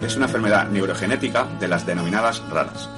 [0.00, 2.88] Es una enfermedad neurogenética de las denominadas raras.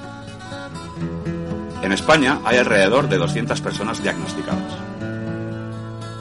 [1.81, 4.77] En España hay alrededor de 200 personas diagnosticadas.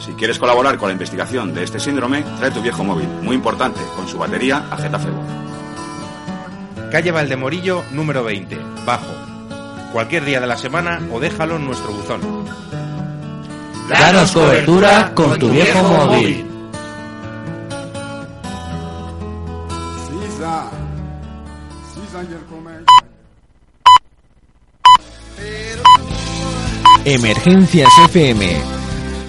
[0.04, 3.80] Si quieres colaborar con la investigación de este síndrome, trae tu viejo móvil, muy importante,
[3.96, 5.08] con su batería a Getafe.
[6.92, 9.12] Calle Valdemorillo, número 20, bajo.
[9.92, 12.20] Cualquier día de la semana o déjalo en nuestro buzón.
[13.88, 16.55] Danos cobertura con tu viejo móvil.
[27.04, 28.56] Emergencias FM.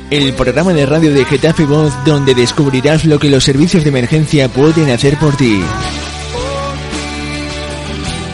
[0.09, 4.48] El programa de radio de Getafe Voz donde descubrirás lo que los servicios de emergencia
[4.48, 5.62] pueden hacer por ti.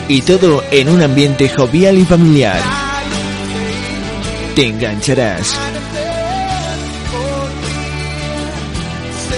[0.06, 2.60] Y todo en un ambiente jovial y familiar.
[4.54, 5.58] Te engancharás.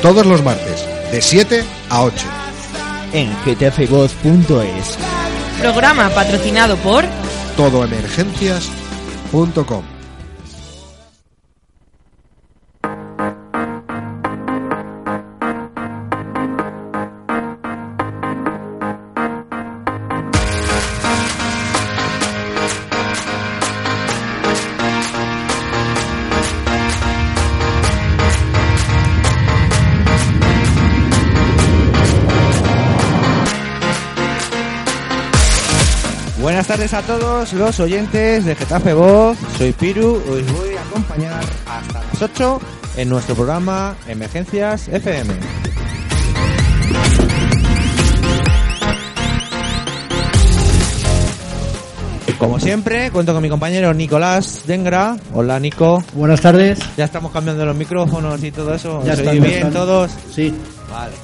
[0.03, 2.46] Todos los martes, de 7 a 8.
[3.13, 4.99] En getafevoz.es.
[5.61, 7.05] Programa patrocinado por
[7.57, 9.96] todoemergencias.com.
[36.87, 39.37] tardes a todos los oyentes de Getafe Voz.
[39.59, 42.61] Soy Piru, os voy a acompañar hasta las 8
[42.97, 45.35] en nuestro programa Emergencias FM.
[52.39, 55.17] Como siempre, cuento con mi compañero Nicolás Dengra.
[55.33, 56.05] Hola Nico.
[56.13, 56.79] Buenas tardes.
[56.97, 59.03] Ya estamos cambiando los micrófonos y todo eso.
[59.05, 59.73] Ya ¿Se están, bien están.
[59.73, 60.13] todos?
[60.33, 60.55] Sí.
[60.91, 61.15] Vale.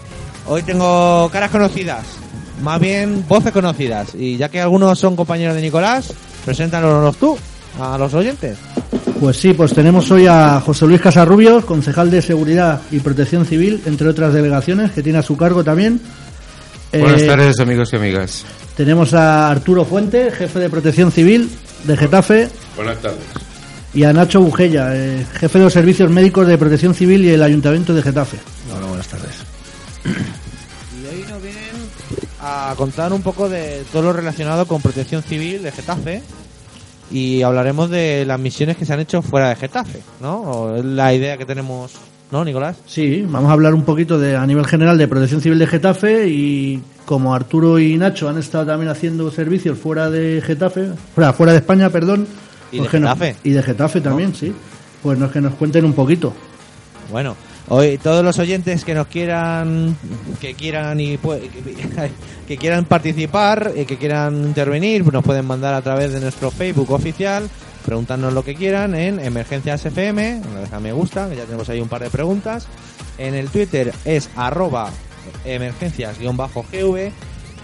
[0.48, 2.04] Hoy tengo caras conocidas,
[2.62, 4.14] más bien voces conocidas.
[4.14, 6.12] Y ya que algunos son compañeros de Nicolás,
[6.44, 7.36] preséntanos tú
[7.80, 8.56] a los oyentes.
[9.20, 13.80] Pues sí, pues tenemos hoy a José Luis Casarrubios, concejal de Seguridad y Protección Civil,
[13.86, 16.00] entre otras delegaciones, que tiene a su cargo también.
[16.92, 18.44] Buenas Eh, tardes, amigos y amigas.
[18.76, 21.48] Tenemos a Arturo Fuente, jefe de Protección Civil
[21.84, 23.18] de Getafe, Buenas tardes.
[23.94, 27.42] y a Nacho Bujella, eh, jefe de los Servicios Médicos de Protección Civil y el
[27.42, 28.38] Ayuntamiento de Getafe.
[28.76, 30.41] Hola, buenas tardes.
[32.42, 36.22] A contar un poco de todo lo relacionado con protección civil de Getafe.
[37.10, 40.40] Y hablaremos de las misiones que se han hecho fuera de Getafe, ¿no?
[40.40, 41.92] O es la idea que tenemos,
[42.30, 42.76] ¿no, Nicolás?
[42.86, 46.28] Sí, vamos a hablar un poquito de a nivel general de Protección Civil de Getafe
[46.28, 51.52] y como Arturo y Nacho han estado también haciendo servicios fuera de Getafe, fuera, fuera
[51.52, 52.26] de España, perdón.
[52.72, 53.36] Y pues de Getafe.
[53.44, 54.52] y de Getafe también, sí.
[55.02, 56.32] Pues nos, que nos cuenten un poquito.
[57.10, 57.36] Bueno,
[57.74, 59.96] hoy todos los oyentes que nos quieran,
[60.42, 61.16] que quieran y
[62.46, 66.90] que, quieran participar, y que quieran intervenir, nos pueden mandar a través de nuestro Facebook
[66.90, 67.48] oficial,
[67.86, 71.88] preguntarnos lo que quieran en Emergencias FM, deja me gusta, que ya tenemos ahí un
[71.88, 72.66] par de preguntas.
[73.16, 74.90] En el Twitter es arroba
[75.46, 77.10] emergencias-gv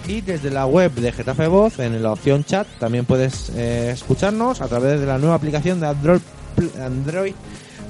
[0.07, 4.63] y desde la web de Getafe Voz, en la opción chat, también puedes eh, escucharnos
[4.63, 7.35] a través de la nueva aplicación de Android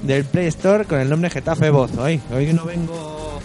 [0.03, 1.91] del Play Store con el nombre Getafe Voz.
[1.97, 3.39] Hoy, hoy no vengo.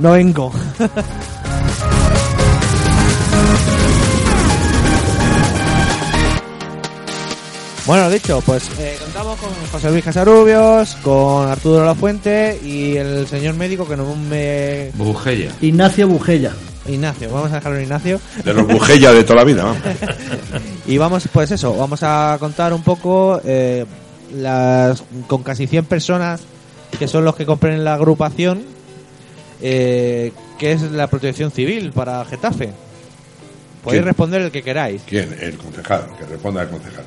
[0.00, 0.52] No vengo.
[7.84, 13.26] Bueno, dicho, pues eh, contamos con José Luis Casarubios, con Arturo La Fuente y el
[13.26, 14.92] señor médico que no me...
[14.94, 15.50] Bujella.
[15.60, 16.52] Ignacio Bujella.
[16.86, 18.20] Ignacio, vamos a dejarlo en Ignacio.
[18.44, 19.82] De los Bujella de toda la vida, vamos.
[20.86, 23.84] Y vamos, pues eso, vamos a contar un poco eh,
[24.34, 26.42] las con casi 100 personas
[26.98, 28.62] que son los que compren la agrupación,
[29.60, 32.72] eh, que es la protección civil para Getafe.
[33.82, 34.04] Podéis ¿Quién?
[34.04, 35.02] responder el que queráis.
[35.06, 35.36] ¿Quién?
[35.40, 37.04] El concejal, que responda el concejal.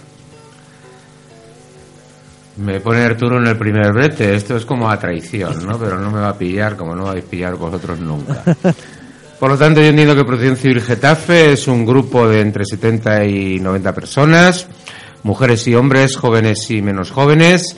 [2.57, 4.33] Me pone Arturo en el primer brete.
[4.33, 5.77] Esto es como a traición, ¿no?
[5.77, 8.43] Pero no me va a pillar como no vais a pillar vosotros nunca.
[9.39, 13.25] Por lo tanto, yo entiendo que Protección Civil Getafe es un grupo de entre 70
[13.25, 14.67] y 90 personas,
[15.25, 17.75] mujeres y hombres, jóvenes y menos jóvenes,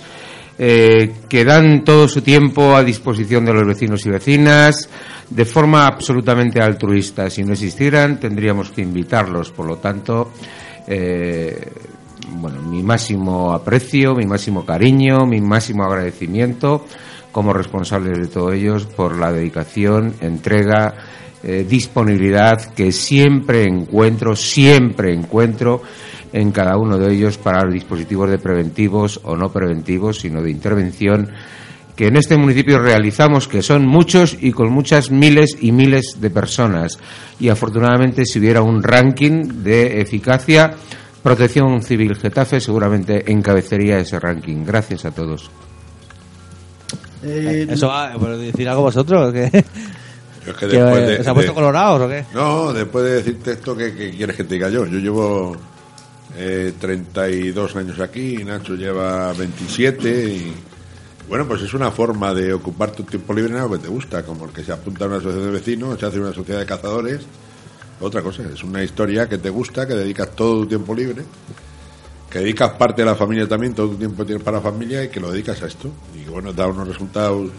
[0.60, 4.90] eh, que dan todo su tiempo a disposición de los vecinos y vecinas
[5.30, 7.30] de forma absolutamente altruista.
[7.30, 9.52] Si no existieran, tendríamos que invitarlos.
[9.52, 10.34] Por lo tanto,
[10.88, 11.72] eh,
[12.32, 16.86] bueno, mi máximo aprecio, mi máximo cariño, mi máximo agradecimiento
[17.32, 20.96] como responsables de todos ellos por la dedicación, entrega,
[21.44, 25.82] eh, disponibilidad que siempre encuentro, siempre encuentro
[26.34, 30.52] en cada uno de ellos para los dispositivos de preventivos o no preventivos, sino de
[30.52, 31.30] intervención
[31.96, 36.30] que en este municipio realizamos, que son muchos y con muchas miles y miles de
[36.30, 37.00] personas.
[37.40, 40.76] Y afortunadamente, si hubiera un ranking de eficacia,
[41.24, 44.64] Protección Civil Getafe seguramente encabezaría ese ranking.
[44.64, 45.50] Gracias a todos.
[47.24, 49.34] Eh, ¿Eso va por decir algo vosotros?
[49.34, 49.66] ¿Qué?
[50.48, 52.26] Yo es que ¿Que, después de- ¿Os ha puesto de- colorados o qué?
[52.34, 54.86] No, después de decirte esto, ¿qué, qué quieres que te diga yo?
[54.88, 55.56] Yo llevo
[56.36, 60.54] eh, 32 años aquí, Nacho lleva 27 y...
[61.28, 64.24] Bueno, pues es una forma de ocupar tu tiempo libre en algo que te gusta,
[64.24, 66.66] como el que se apunta a una asociación de vecinos, se hace una sociedad de
[66.66, 67.20] cazadores.
[68.00, 71.24] Otra cosa, es una historia que te gusta, que dedicas todo tu tiempo libre,
[72.30, 75.10] que dedicas parte de la familia también, todo tu tiempo tienes para la familia y
[75.10, 75.90] que lo dedicas a esto.
[76.16, 77.50] Y bueno, da unos resultados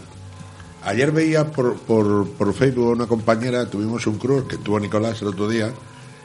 [0.85, 5.21] Ayer veía por, por, por Facebook a una compañera, tuvimos un cross que tuvo Nicolás
[5.21, 5.71] el otro día,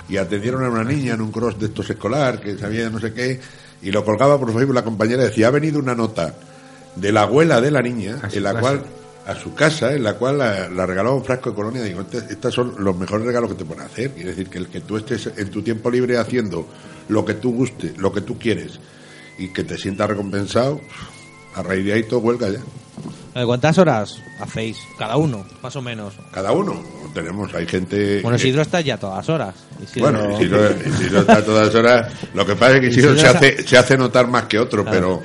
[0.09, 3.13] y atendieron a una niña en un cross de estos escolar, que sabía no sé
[3.13, 3.41] qué,
[3.83, 6.35] y lo colgaba por Facebook la compañera, decía, ha venido una nota
[6.95, 8.61] de la abuela de la niña, en la casa.
[8.61, 8.85] cual,
[9.27, 12.19] a su casa, en la cual la, la regalaba un frasco de colonia, digo, "Este-
[12.35, 14.99] estos son los mejores regalos que te pueden hacer, quiere decir que el que tú
[14.99, 16.69] estés en tu tiempo libre haciendo
[17.09, 18.79] lo que tú guste, lo que tú quieres,
[19.39, 20.81] y que te sientas recompensado,
[21.55, 22.61] a raíz de ahí todo huelga ya.
[23.35, 26.15] Eh, ¿Cuántas horas hacéis cada uno, más o menos?
[26.33, 26.81] Cada uno.
[27.13, 28.21] Tenemos, hay gente.
[28.23, 29.55] Bueno, que- Isidro está ya todas horas.
[29.83, 32.13] Isidro- Bueno, Isidro, Isidro está a todas horas.
[32.35, 34.85] Lo que pasa es que Isidro, Isidro se, hace, se hace notar más que otro,
[34.85, 35.21] pero.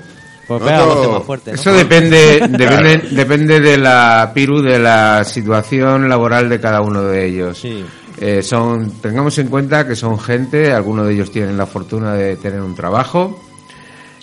[0.48, 1.60] Pues pega fuertes, ¿no?
[1.62, 7.28] Eso depende, depende, depende de la Piru, de la situación laboral de cada uno de
[7.28, 7.60] ellos.
[7.60, 7.86] Sí.
[8.20, 12.36] Eh, son, tengamos en cuenta que son gente, algunos de ellos tienen la fortuna de
[12.38, 13.40] tener un trabajo,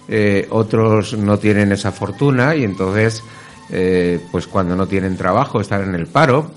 [0.08, 3.22] eh, otros no tienen esa fortuna y entonces,
[3.70, 6.50] eh, pues cuando no tienen trabajo están en el paro,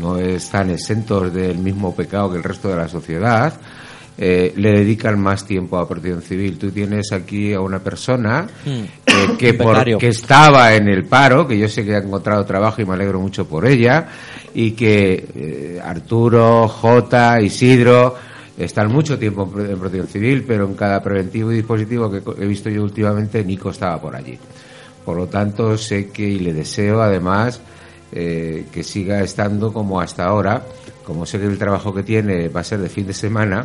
[0.00, 3.54] no están exentos del mismo pecado que el resto de la sociedad,
[4.20, 6.58] eh, le dedican más tiempo a protección civil.
[6.58, 8.88] Tú tienes aquí a una persona eh,
[9.38, 9.76] que, por-
[10.08, 13.46] estaba en el paro, que yo sé que ha encontrado trabajo y me alegro mucho
[13.46, 14.08] por ella,
[14.54, 18.16] y que eh, Arturo, Jota, Isidro
[18.58, 22.20] están mucho tiempo en pro- en protección civil, pero en cada preventivo y dispositivo que
[22.42, 24.36] he visto yo últimamente, Nico estaba por allí.
[25.08, 27.62] Por lo tanto, sé que y le deseo además
[28.12, 30.62] eh, que siga estando como hasta ahora.
[31.02, 33.64] Como sé que el trabajo que tiene va a ser de fin de semana,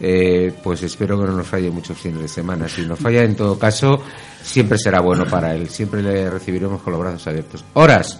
[0.00, 2.68] eh, pues espero que no nos falle muchos fines de semana.
[2.68, 4.02] Si nos falla, en todo caso,
[4.42, 5.68] siempre será bueno para él.
[5.68, 7.64] Siempre le recibiremos con los brazos abiertos.
[7.74, 8.18] Horas.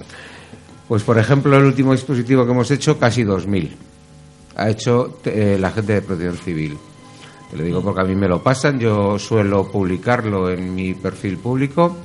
[0.87, 3.69] Pues, por ejemplo, el último dispositivo que hemos hecho, casi 2.000.
[4.55, 6.79] Ha hecho eh, la gente de protección civil.
[7.51, 11.39] Te lo digo porque a mí me lo pasan, yo suelo publicarlo en mi perfil
[11.39, 11.97] público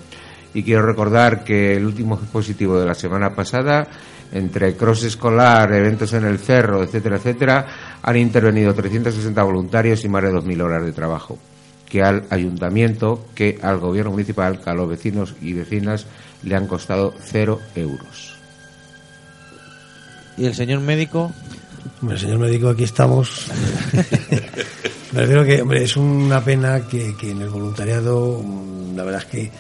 [0.54, 3.88] y quiero recordar que el último dispositivo de la semana pasada,
[4.31, 7.68] entre cross escolar, eventos en el cerro, etcétera, etcétera,
[8.01, 11.38] han intervenido 360 voluntarios y más de 2.000 horas de trabajo
[11.90, 16.06] que al ayuntamiento, que al gobierno municipal, que a los vecinos y vecinas
[16.44, 18.36] le han costado cero euros.
[20.38, 21.34] ¿Y el señor médico?
[22.01, 23.48] Hombre, señor médico, aquí estamos.
[25.12, 28.42] Me refiero que, hombre, es una pena que, que en el voluntariado,
[28.96, 29.51] la verdad es que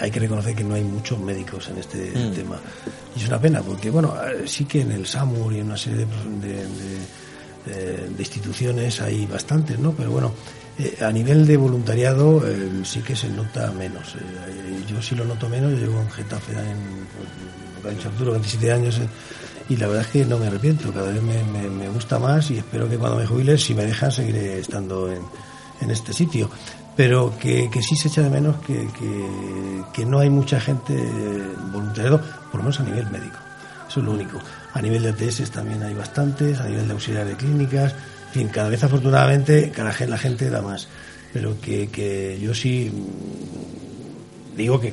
[0.00, 2.32] hay que reconocer que no hay muchos médicos en este Mm.
[2.34, 2.60] tema.
[3.16, 5.76] Y es una pena, porque, bueno, eh, sí que en el SAMUR y en una
[5.76, 6.06] serie
[6.40, 6.66] de, de-
[7.66, 9.92] de- de instituciones hay bastantes, ¿no?
[9.92, 10.32] Pero bueno,
[10.78, 14.14] eh, a nivel de voluntariado eh, sí que se nota menos.
[14.16, 17.06] Eh, yo sí lo noto menos, yo llevo en Getafe en,
[17.76, 18.98] lo que ha dicho Arturo, 27 años.
[18.98, 19.08] eh,
[19.68, 22.48] y la verdad es que no me arrepiento, cada vez me, me- me gusta más
[22.52, 25.22] y espero que cuando me jubile, si me dejan, seguiré estando en,
[25.80, 26.48] en este sitio.
[26.96, 30.94] Pero que, que sí se echa de menos que, que, que no hay mucha gente
[31.70, 33.36] voluntariado, por lo menos a nivel médico.
[33.88, 34.38] Eso es lo único.
[34.72, 37.94] A nivel de ATS también hay bastantes, a nivel de auxiliar de clínicas,
[38.28, 40.88] en fin, cada vez afortunadamente cada la gente da más.
[41.32, 42.90] Pero que, que yo sí
[44.56, 44.92] digo que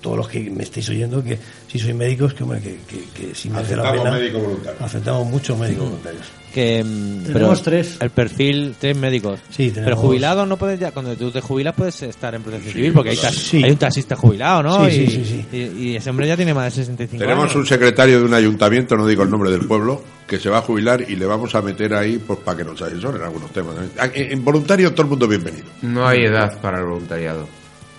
[0.00, 1.38] todos los que me estáis oyendo, que
[1.68, 4.16] si sois médicos, que hombre, que, que, que sí merece la Aceptamos pena.
[4.18, 4.82] médicos voluntarios.
[4.82, 6.22] Aceptamos muchos médicos voluntarios.
[6.52, 7.96] Que, mm, Tenemos pero tres.
[8.00, 9.38] El perfil, tres médicos.
[9.50, 12.72] Sí, Pero tenemos- jubilado no puedes ya, cuando tú te jubilas puedes estar en protección
[12.74, 13.62] civil, porque hay, tas- Sí.
[13.62, 14.84] hay un taxista jubilado, ¿no?
[14.90, 15.56] Sí, y, sí, sí, sí.
[15.56, 17.54] Y, y ese hombre ya tiene más de 65 Tenemos años.
[17.56, 20.62] un secretario de un ayuntamiento, no digo el nombre del pueblo, que se va a
[20.62, 23.76] jubilar y le vamos a meter ahí pues para que nos asesore en algunos temas.
[24.12, 25.66] En, en voluntario todo el mundo bienvenido.
[25.82, 27.46] No hay edad para el voluntariado.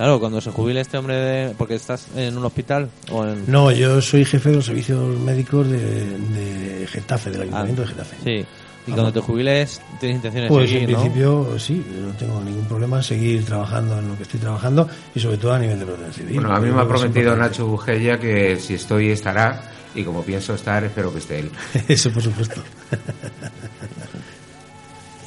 [0.02, 3.44] Claro, cuando se jubile este hombre, de- porque estás en un hospital o en...
[3.46, 7.92] No, yo soy jefe de los servicios médicos de, de Getafe, del Ayuntamiento Ah, de
[7.92, 8.16] Getafe.
[8.24, 8.46] Sí.
[8.88, 11.02] Y cuando te jubiles, tienes intenciones Pues de seguir, en ¿no?
[11.02, 15.20] principio sí, no tengo ningún problema en seguir trabajando en lo que estoy trabajando y
[15.20, 16.34] sobre todo a nivel de protección civil.
[16.42, 17.36] Bueno, a mí me ha prometido.
[17.36, 19.62] Nacho Bujella que si estoy estará
[19.94, 21.52] y como pienso estar espero que esté él.
[21.88, 22.60] Eso por supuesto.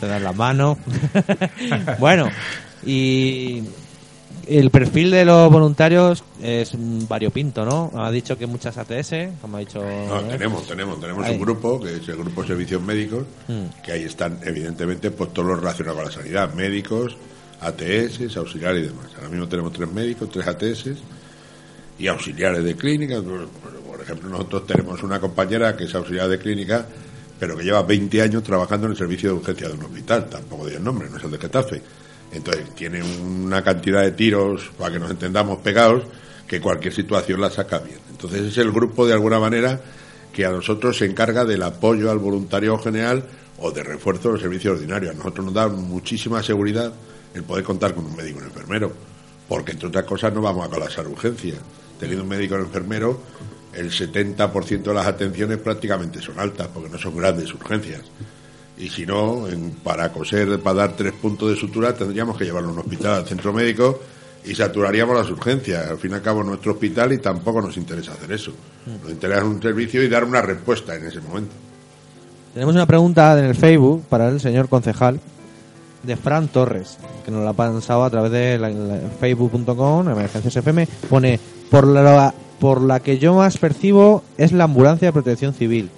[0.00, 0.76] te das la mano.
[2.00, 2.28] bueno,
[2.84, 3.62] y
[4.48, 6.72] el perfil de los voluntarios es
[7.08, 7.90] variopinto, ¿no?
[7.94, 9.80] Ha dicho que muchas ATS, como ha dicho.
[9.80, 10.24] No, ¿eh?
[10.30, 11.34] tenemos, tenemos, tenemos Ahí.
[11.34, 13.82] un grupo, que es el Grupo de Servicios Médicos, Mm.
[13.82, 17.16] que ahí están, evidentemente, pues todos los relacionados con la sanidad, médicos,
[17.60, 19.06] ATS, auxiliares y demás.
[19.16, 20.90] Ahora mismo tenemos tres médicos, tres ATS
[21.98, 23.16] y auxiliares de clínica.
[23.22, 26.84] Por ejemplo, nosotros tenemos una compañera que es auxiliar de clínica,
[27.38, 30.26] pero que lleva 20 años trabajando en el servicio de urgencia de un hospital.
[30.28, 31.82] Tampoco digo el nombre, no es el de Getafe.
[32.34, 36.02] Entonces, tiene una cantidad de tiros, para que nos entendamos, pegados,
[36.46, 37.98] que cualquier situación la saca bien.
[38.10, 39.80] Entonces, es el grupo, de alguna manera,
[40.32, 43.24] que a nosotros se encarga del apoyo al voluntariado general
[43.58, 45.14] o de refuerzo de los servicios ordinarios.
[45.14, 46.92] A nosotros nos da muchísima seguridad
[47.34, 48.92] el poder contar con un médico y un enfermero,
[49.48, 51.58] porque entre otras cosas no vamos a colapsar urgencias.
[51.98, 53.20] Teniendo un médico y un enfermero,
[53.72, 58.02] el 70% de las atenciones prácticamente son altas, porque no son grandes urgencias.
[58.78, 62.70] Y si no, en- para coser, para dar tres puntos de sutura, tendríamos que llevarlo
[62.70, 64.00] a un hospital, al centro médico,
[64.44, 65.90] y saturaríamos las urgencias.
[65.90, 68.52] Al fin y al cabo, nuestro hospital y tampoco nos interesa hacer eso.
[69.02, 71.52] Nos interesa un servicio y dar una respuesta en ese momento.
[72.52, 75.18] Tenemos una pregunta en el Facebook para el señor concejal
[76.02, 80.86] de Fran Torres, que nos la ha pasado a través de facebook.com, emergencias FM.
[81.08, 81.40] Pone,
[81.70, 85.90] por la, por la que yo más percibo es la ambulancia de protección civil,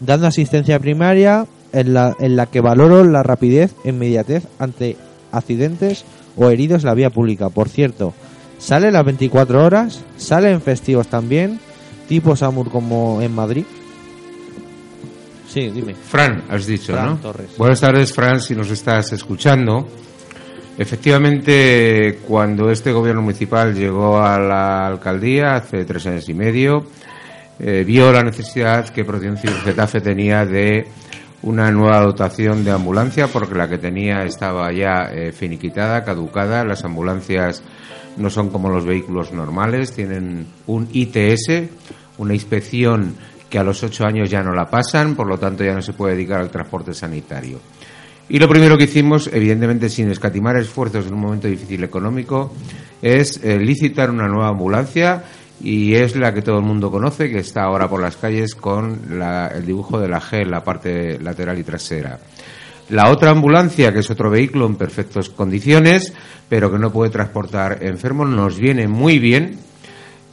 [0.00, 4.96] dando asistencia primaria en la, en la que valoro la rapidez e inmediatez ante
[5.32, 6.04] accidentes
[6.36, 7.50] o heridos en la vía pública.
[7.50, 8.14] Por cierto,
[8.58, 11.60] sale las 24 horas, sale en festivos también,
[12.08, 13.64] tipo SAMUR como en Madrid.
[15.48, 15.94] Sí, dime.
[15.94, 17.16] Fran, has dicho, Fran ¿no?
[17.16, 17.50] Torres.
[17.58, 19.86] Buenas tardes, Fran, si nos estás escuchando.
[20.76, 26.86] Efectivamente, cuando este gobierno municipal llegó a la alcaldía hace tres años y medio,
[27.60, 30.88] eh, vio la necesidad que Protección Civil Getafe tenía de
[31.44, 36.64] una nueva dotación de ambulancia, porque la que tenía estaba ya eh, finiquitada, caducada.
[36.64, 37.62] Las ambulancias
[38.16, 41.68] no son como los vehículos normales, tienen un ITS,
[42.16, 43.14] una inspección
[43.50, 45.92] que a los ocho años ya no la pasan, por lo tanto ya no se
[45.92, 47.60] puede dedicar al transporte sanitario.
[48.30, 52.54] Y lo primero que hicimos, evidentemente sin escatimar esfuerzos en un momento difícil económico,
[53.02, 55.22] es eh, licitar una nueva ambulancia
[55.64, 59.18] y es la que todo el mundo conoce, que está ahora por las calles con
[59.18, 62.18] la- el dibujo de la G en la parte lateral y trasera.
[62.90, 66.12] La otra ambulancia, que es otro vehículo en perfectas condiciones,
[66.48, 69.58] pero que no puede transportar enfermos, nos viene muy bien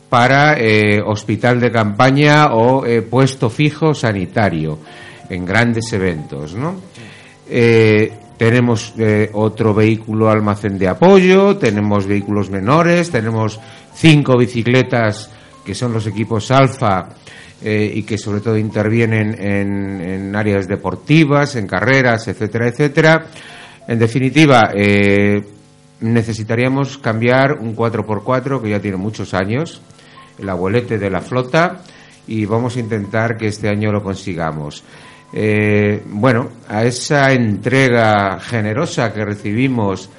[0.10, 4.80] para eh, hospital de campaña o eh, puesto fijo sanitario
[5.30, 6.76] en grandes eventos, ¿no?
[7.50, 8.12] Eh,
[8.42, 13.60] tenemos eh, otro vehículo almacén de apoyo, tenemos vehículos menores, tenemos
[13.94, 15.30] cinco bicicletas
[15.64, 17.10] que son los equipos alfa
[17.62, 23.28] eh, y que sobre todo intervienen en, áreas deportivas, en carreras, etcétera, etcétera.
[23.88, 25.40] En definitiva, eh,
[26.00, 29.84] necesitaríamos cambiar un 4x4 que ya tiene muchos años,
[30.40, 31.84] el abuelete de la flota,
[32.26, 34.84] y vamos a intentar que este año lo consigamos.
[35.34, 40.10] Eh, bueno, a esa entrega generosa que recibimos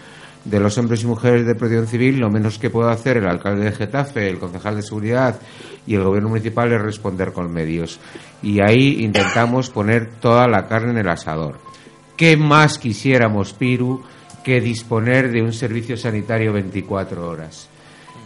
[0.45, 3.66] de los hombres y mujeres de protección civil, lo menos que puedo hacer el alcalde
[3.66, 5.38] de Getafe, el concejal de seguridad
[5.87, 8.00] y el gobierno municipal es responder con medios.
[8.42, 11.59] Y ahí intentamos poner toda la carne en el asador.
[12.16, 14.02] ¿Qué más quisiéramos, Piru,
[14.42, 17.69] que disponer de un servicio sanitario 24 horas?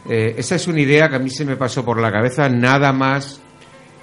[0.08, 2.92] Eh, esa es una idea que a mí se me pasó por la cabeza nada
[2.92, 3.40] más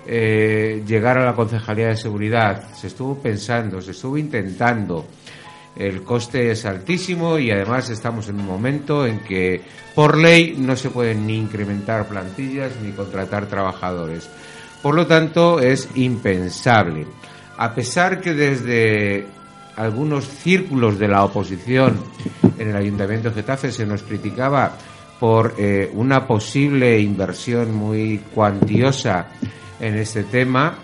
[0.05, 2.73] eh, llegar a la Concejalía de Seguridad.
[2.73, 5.05] Se estuvo pensando, se estuvo intentando.
[5.75, 9.61] El coste es altísimo y además estamos en un momento en que
[9.95, 14.29] por ley no se pueden ni incrementar plantillas ni contratar trabajadores.
[14.81, 17.07] Por lo tanto, es impensable.
[17.57, 19.25] A pesar que desde
[19.75, 21.99] algunos círculos de la oposición
[22.59, 24.77] en el Ayuntamiento de Getafe se nos criticaba
[25.19, 29.27] por eh, una posible inversión muy cuantiosa
[29.83, 30.77] en este tema,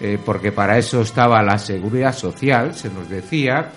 [0.00, 3.70] eh, porque para eso estaba la seguridad social, se nos decía,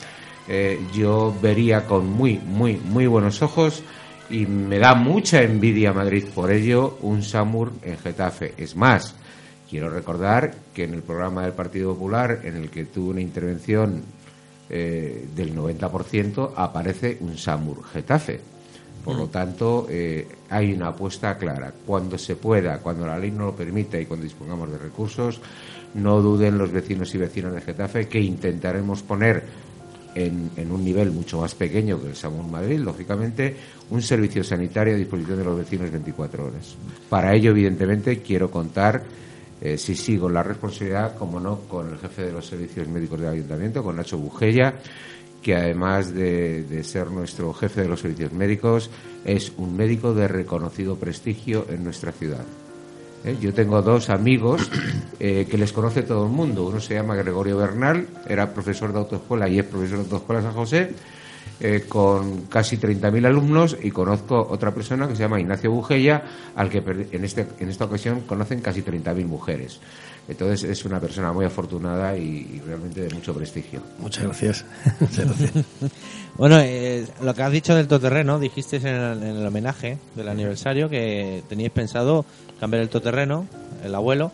[0.48, 3.84] eh, yo vería con muy, muy, muy buenos ojos
[4.32, 8.56] y me da mucha envidia Madrid por ello un SAMUR en Getafe.
[8.58, 9.16] Es más,
[9.70, 14.02] quiero recordar que en el programa del Partido Popular, en el que tuve una intervención
[14.70, 18.53] eh, del 90%, aparece un SAMUR Getafe.
[19.04, 21.74] Por lo tanto, eh, hay una apuesta clara.
[21.86, 25.42] Cuando se pueda, cuando la ley no lo permita y cuando dispongamos de recursos,
[25.96, 29.44] no duden los vecinos y vecinas de Getafe que intentaremos poner
[30.16, 33.56] en, en un nivel mucho más pequeño que el SAMUR Madrid, lógicamente,
[33.90, 36.76] un servicio sanitario a disposición de los vecinos 24 horas.
[37.10, 39.04] Para ello, evidentemente, quiero contar,
[39.60, 43.30] eh, si sigo la responsabilidad, como no, con el jefe de los servicios médicos del
[43.30, 44.76] Ayuntamiento, con Nacho Bujella,
[45.44, 48.90] que además de, de ser nuestro jefe de los servicios médicos,
[49.26, 52.46] es un médico de reconocido prestigio en nuestra ciudad.
[53.24, 53.38] ¿eh?
[53.40, 54.70] Yo tengo dos amigos
[55.20, 56.66] eh, que les conoce todo el mundo.
[56.66, 60.54] Uno se llama Gregorio Bernal, era profesor de autoescuela y es profesor de autoescuela San
[60.54, 60.92] José,
[61.60, 66.24] eh, con casi 30.000 alumnos, y conozco otra persona que se llama Ignacio Bujella,
[66.56, 69.80] al que per- en, este, en esta ocasión conocen casi 30.000 mujeres.
[70.28, 72.22] Entonces es una persona muy afortunada y,
[72.56, 73.82] y realmente de mucho prestigio.
[74.00, 74.66] Muchas gracias.
[75.02, 75.66] Muchas gracias.
[76.38, 80.30] Bueno, eh, lo que has dicho del todoterreno, dijiste en el, en el homenaje del
[80.30, 82.26] aniversario que teníais pensado
[82.60, 83.48] cambiar el todoterreno,
[83.84, 84.32] el abuelo,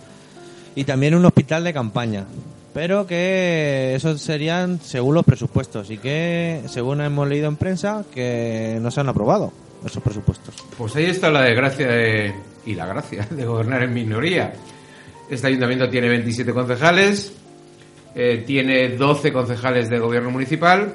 [0.75, 2.25] y también un hospital de campaña.
[2.73, 8.77] Pero que esos serían según los presupuestos y que, según hemos leído en prensa, que
[8.81, 9.51] no se han aprobado
[9.85, 10.53] esos presupuestos.
[10.77, 12.33] Pues ahí está la desgracia de-
[12.65, 14.53] y la gracia de gobernar en minoría.
[15.29, 17.33] Este ayuntamiento tiene 27 concejales,
[18.15, 20.93] eh, tiene 12 concejales de gobierno municipal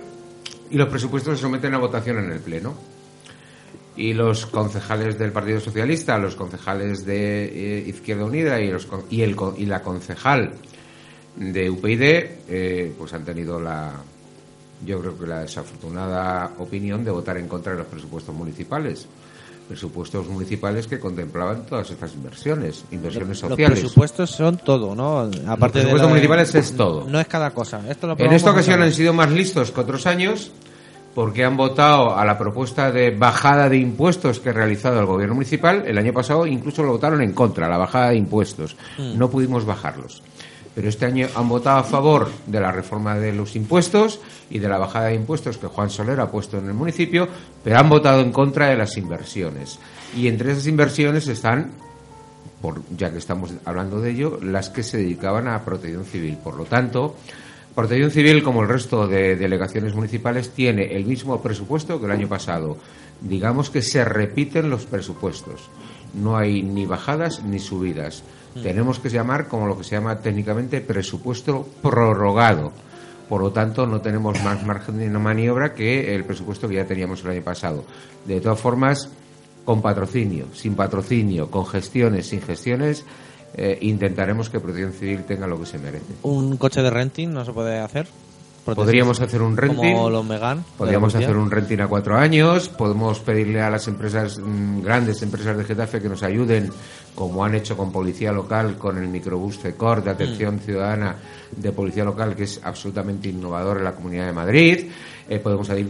[0.71, 2.75] y los presupuestos se someten a votación en el Pleno.
[3.97, 7.45] Y los concejales del Partido Socialista, los concejales de
[7.79, 10.53] eh, Izquierda Unida y, los, y, el, y la concejal
[11.37, 12.03] de UPyD,
[12.49, 13.93] eh, pues han tenido la,
[14.87, 19.07] yo creo que la desafortunada opinión de votar en contra de los presupuestos municipales.
[19.69, 23.81] Presupuestos municipales que contemplaban todas estas inversiones, inversiones Los sociales.
[23.81, 25.21] presupuestos son todo, ¿no?
[25.21, 27.07] Aparte de presupuestos la- municipales es todo.
[27.09, 27.81] No es cada cosa.
[27.89, 30.53] Esto lo En esta ocasión han sido más listos que otros años
[31.15, 35.35] porque han votado a la propuesta de bajada de impuestos que ha realizado el gobierno
[35.37, 35.85] municipal.
[35.87, 38.77] El año pasado incluso lo votaron en contra, la bajada de impuestos.
[38.99, 39.17] Mm.
[39.17, 40.23] No pudimos bajarlos.
[40.75, 44.69] Pero este año han votado a favor de la reforma de los impuestos y de
[44.69, 47.29] la bajada de impuestos que Juan Soler ha puesto en el municipio,
[47.63, 49.79] pero han votado en contra de las inversiones.
[50.17, 51.71] Y entre esas inversiones están
[52.61, 56.39] por, ya que estamos hablando de ello, las que se dedicaban a protección civil.
[56.43, 57.17] Por lo tanto,
[57.75, 62.29] Protección Civil, como el resto de delegaciones municipales, tiene el mismo presupuesto que el año
[62.29, 62.77] pasado.
[63.21, 65.69] Digamos que se repiten los presupuestos.
[66.15, 68.23] No hay ni bajadas ni subidas.
[68.55, 68.63] Mm.
[68.63, 72.73] Tenemos que llamar como lo que se llama técnicamente presupuesto prorrogado.
[73.29, 77.25] Por lo tanto, no tenemos más margen de maniobra que el presupuesto que ya teníamos
[77.25, 77.85] el año pasado.
[78.27, 79.09] De todas formas,
[79.65, 83.05] con patrocinio, sin patrocinio, con gestiones, sin gestiones,
[83.57, 86.13] eh, intentaremos que Protección Civil tenga lo que se merece.
[86.23, 88.07] Un coche de renting no se puede hacer.
[88.65, 89.93] Podríamos hacer un renting.
[89.93, 90.65] Como los Megan.
[90.79, 92.71] Podríamos hacer un renting a cuatro años.
[92.71, 96.71] Podemos pedirle a las empresas, mm, grandes empresas de Getafe, que nos ayuden,
[97.15, 101.17] como han hecho con Policía Local, con el microbús CECOR de atención ciudadana
[101.57, 104.91] de Policía Local, que es absolutamente innovador en la Comunidad de Madrid.
[105.29, 105.87] Eh, podemos eh,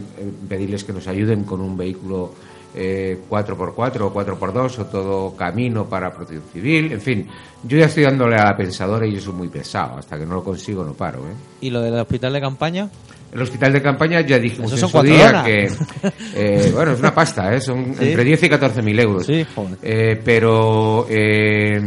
[0.47, 2.33] pedirles que nos ayuden con un vehículo
[2.75, 6.91] eh, 4x4 o 4x2 o todo camino para protección civil.
[6.91, 7.27] En fin,
[7.63, 9.97] yo ya estoy dándole a la pensadora y yo soy muy pesado.
[9.97, 11.19] Hasta que no lo consigo, no paro.
[11.19, 11.33] ¿eh?
[11.61, 12.89] ¿Y lo del hospital de campaña?
[13.33, 15.43] El hospital de campaña ya dijimos Eso en su día horas.
[15.45, 15.69] que
[16.35, 17.59] eh, bueno es una pasta ¿eh?
[17.59, 18.07] son Sí.
[18.07, 19.77] entre 10 y 14 mil euros Sí, joder.
[19.81, 21.81] Eh, pero eh,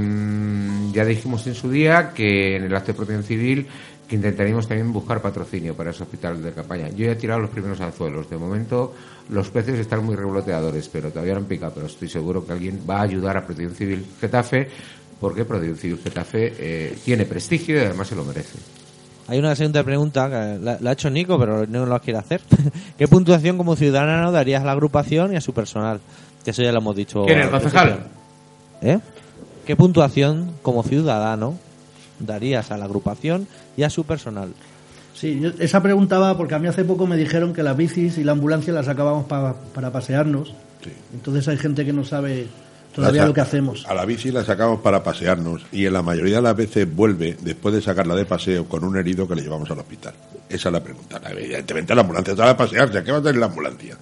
[0.93, 3.67] ya dijimos en su día que en el acto de protección civil
[4.09, 7.51] que intentaríamos también buscar patrocinio para ese hospital de campaña yo ya he tirado los
[7.51, 8.95] primeros anzuelos de momento
[9.29, 12.81] los precios están muy revoloteadores pero todavía no han picado pero estoy seguro que alguien
[12.89, 14.69] va a ayudar a protección civil Getafe
[15.21, 18.59] porque protección civil Getafe eh, tiene prestigio y además se lo merece
[19.27, 22.41] Hay una segunda pregunta que la, la ha hecho Nico, pero no la quiere hacer.
[22.99, 26.01] ¿Qué puntuación como ciudadano darías a la agrupación y a su personal?
[26.43, 27.27] Que eso ya lo hemos dicho.
[27.27, 28.07] ¿Quién, el al concejal?
[28.81, 28.99] ¿Eh?
[29.67, 31.59] ¿Qué puntuación como ciudadano
[32.19, 34.53] darías a la agrupación y a su personal?
[35.15, 38.19] Sí, yo- esa pregunta va porque a mí hace poco me dijeron que las bicis
[38.19, 40.55] y la ambulancia las sacábamos pa- para pasearnos.
[41.13, 42.47] Entonces hay gente que no sabe
[42.95, 43.85] todavía lo que hacemos.
[43.89, 47.37] A la bici la sacamos para pasearnos y en la mayoría de las veces vuelve
[47.43, 50.15] después de sacarla de paseo con un herido que le llevamos al hospital.
[50.49, 51.21] Esa es la pregunta.
[51.29, 53.03] Evidentemente la ambulancia a pasearse.
[53.03, 53.97] ¿Qué va a tener la ambulancia?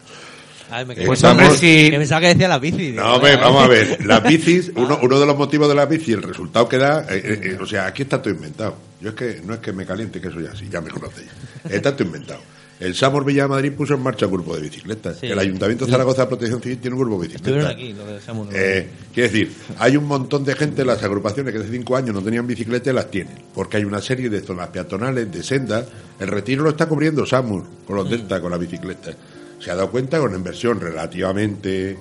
[0.71, 2.93] Ay, me Pues, hombre, si- Que pensaba que decía la bici.
[2.93, 4.05] No, hombre, vamos a ver.
[4.05, 7.23] Las bicis, uno, uno de los motivos de las bicis, el resultado que da, eh,
[7.25, 8.77] eh, eh, o sea, aquí está todo inventado.
[9.01, 11.29] Yo es que no es que me caliente, que soy así, ya me conocéis.
[11.69, 12.41] Está todo inventado.
[12.79, 15.17] El Samor Villa de Madrid puso en marcha un grupo de bicicletas.
[15.19, 15.29] Sí.
[15.29, 17.71] El Ayuntamiento de Zaragoza de Protección Civil tiene un grupo de bicicletas.
[17.71, 18.49] Estuvieron aquí, lo de Samuel.
[18.53, 22.15] Eh, quiero decir, hay un montón de gente en las agrupaciones que hace cinco años
[22.15, 23.35] no tenían bicicleta y las tienen.
[23.55, 25.87] Porque hay una serie de zonas peatonales, de sendas.
[26.21, 29.13] El retiro lo está cubriendo Samur con los Delta, con la bicicleta.
[29.61, 31.97] Se ha dado cuenta con una inversión relativamente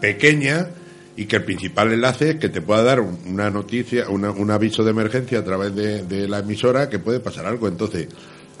[0.00, 0.68] pequeña
[1.16, 4.50] y que el principal enlace es que te pueda dar un- una noticia, una- un
[4.50, 7.66] aviso de emergencia a través de, la emisora que puede pasar algo.
[7.68, 8.08] Entonces,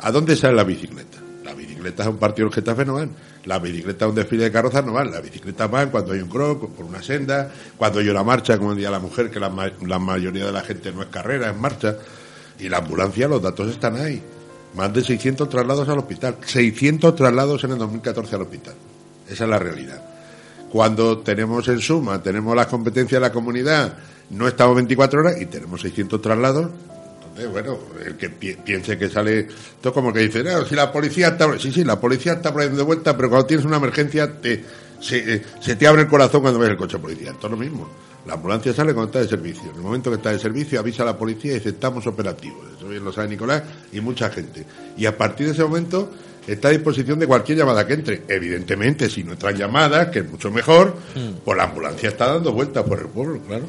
[0.00, 1.18] ¿a dónde sale la bicicleta?
[1.44, 3.10] Las bicicletas a un partido del Getafe no van.
[3.44, 5.10] Las bicicletas a un desfile de carrozas no van.
[5.10, 8.74] Las bicicletas van cuando hay un croc, por una senda, cuando hay una marcha, como
[8.74, 11.96] decía la mujer, que la, la mayoría de la gente no es carrera, es marcha.
[12.58, 14.20] Y la ambulancia, los datos están ahí.
[14.78, 16.36] Más de 600 traslados al hospital.
[16.46, 18.74] 600 traslados en el 2014 al hospital.
[19.28, 20.00] Esa es la realidad.
[20.70, 23.94] Cuando tenemos en suma, tenemos las competencias de la comunidad,
[24.30, 26.70] no estamos 24 horas y tenemos 600 traslados.
[27.50, 30.92] Bueno, el que pi- piense que sale, esto es como que dice, no, si la
[30.92, 34.40] policía está, sí, sí, la policía está ahí de vuelta, pero cuando tienes una emergencia
[34.40, 34.64] te,
[35.00, 37.30] se, eh, te abre el corazón cuando ves el coche policía.
[37.32, 37.88] Esto es lo mismo.
[38.26, 39.70] La ambulancia sale cuando está de servicio.
[39.70, 42.66] En el momento que está de servicio avisa a la policía y dice, estamos operativos.
[42.76, 44.66] Eso bien lo sabe Nicolás y mucha gente.
[44.96, 46.10] Y a partir de ese momento
[46.46, 48.22] está a disposición de cualquier llamada que entre.
[48.28, 50.94] Evidentemente, si no entran llamadas, que es mucho mejor,
[51.44, 53.64] pues la ambulancia está dando vueltas por el pueblo, claro.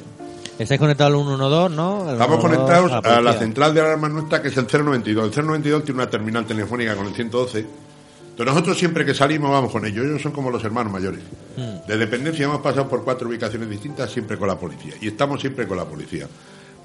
[0.57, 2.01] Estáis conectados al 112, ¿no?
[2.09, 3.39] Al Estamos 112 conectados a la policía.
[3.39, 5.37] central de alarma nuestra, que es el 092.
[5.37, 7.65] El 092 tiene una terminal telefónica con el 112.
[8.39, 10.05] Entonces nosotros siempre que salimos vamos con ellos.
[10.05, 11.19] Ellos son como los hermanos mayores.
[11.57, 11.85] Mm.
[11.85, 14.93] De dependencia hemos pasado por cuatro ubicaciones distintas, siempre con la policía.
[15.01, 16.25] Y estamos siempre con la policía.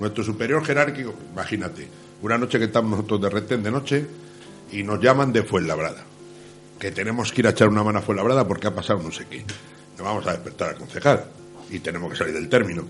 [0.00, 1.88] Nuestro superior jerárquico, imagínate,
[2.22, 4.04] una noche que estamos nosotros de retén de noche
[4.72, 6.02] y nos llaman de Fuenlabrada.
[6.80, 9.26] Que tenemos que ir a echar una mano a Fuenlabrada porque ha pasado no sé
[9.30, 9.44] qué.
[9.96, 11.24] Nos vamos a despertar al concejal
[11.70, 12.82] y tenemos que salir del término.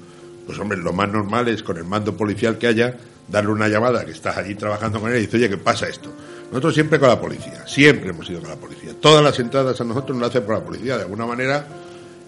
[0.47, 2.97] Pues hombre, lo más normal es con el mando policial que haya,
[3.29, 6.11] darle una llamada que estás allí trabajando con él y dice, oye, ¿qué pasa esto?
[6.51, 8.93] Nosotros siempre con la policía, siempre hemos ido con la policía.
[9.01, 10.97] Todas las entradas a nosotros nos las hacen por la policía.
[10.97, 11.67] De alguna manera,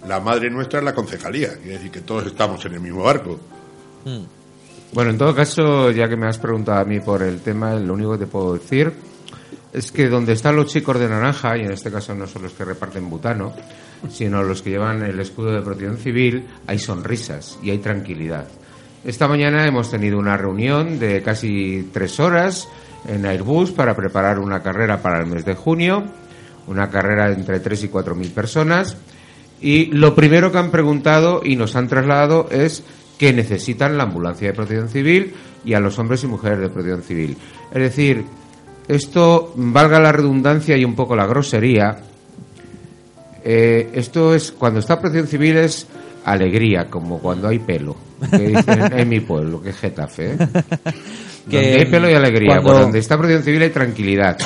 [0.07, 1.55] la madre nuestra es la concejalía.
[1.55, 3.39] Quiere decir que todos estamos en el mismo barco.
[4.93, 7.95] Bueno, en todo caso, ya que me has preguntado a mí por el tema, lo
[7.95, 8.93] único que te puedo decir
[9.73, 12.53] es que donde están los chicos de naranja, y en este caso no son los
[12.53, 13.55] que reparten butano,
[14.11, 18.47] sino los que llevan el escudo de protección civil, hay sonrisas y hay tranquilidad.
[19.07, 22.69] Esta mañana hemos tenido una reunión de casi tres horas
[23.07, 26.03] en Airbus para preparar una carrera para el mes de junio,
[26.67, 28.97] una carrera entre tres y cuatro mil personas,
[29.61, 32.83] y lo primero que han preguntado y nos han trasladado es
[33.17, 37.05] que necesitan la ambulancia de protección civil y a los hombres y mujeres de protección
[37.05, 37.37] civil.
[37.71, 38.25] Es decir,
[38.89, 41.99] esto, valga la redundancia y un poco la grosería,
[43.45, 45.87] eh, esto es, cuando está protección civil es
[46.27, 47.97] alegría, como cuando hay pelo,
[48.31, 50.33] que dicen en mi pueblo, que es Getafe.
[50.33, 50.39] ¿eh?
[51.49, 54.37] Que, donde hay pelo y alegría, cuando- pues donde está protección civil hay tranquilidad.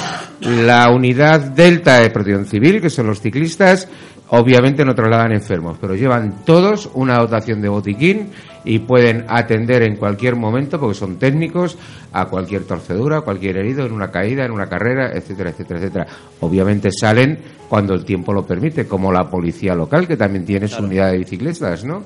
[0.43, 3.89] La unidad delta de protección civil, que son los ciclistas,
[4.31, 8.31] obviamente no trasladan enfermos, pero llevan todos una dotación de botiquín
[8.65, 11.79] y pueden atender en cualquier momento, porque son técnicos,
[12.13, 16.07] a cualquier torcedura, a cualquier herido, en una caída, en una carrera, etcétera, etcétera, etcétera.
[16.41, 17.39] Obviamente salen
[17.69, 21.19] cuando el tiempo lo permite, como la policía local, que también tiene su unidad de
[21.19, 22.03] bicicletas, ¿no?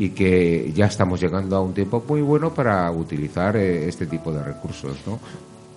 [0.00, 4.30] y que ya estamos llegando a un tiempo muy bueno para utilizar eh, este tipo
[4.32, 5.18] de recursos, ¿no?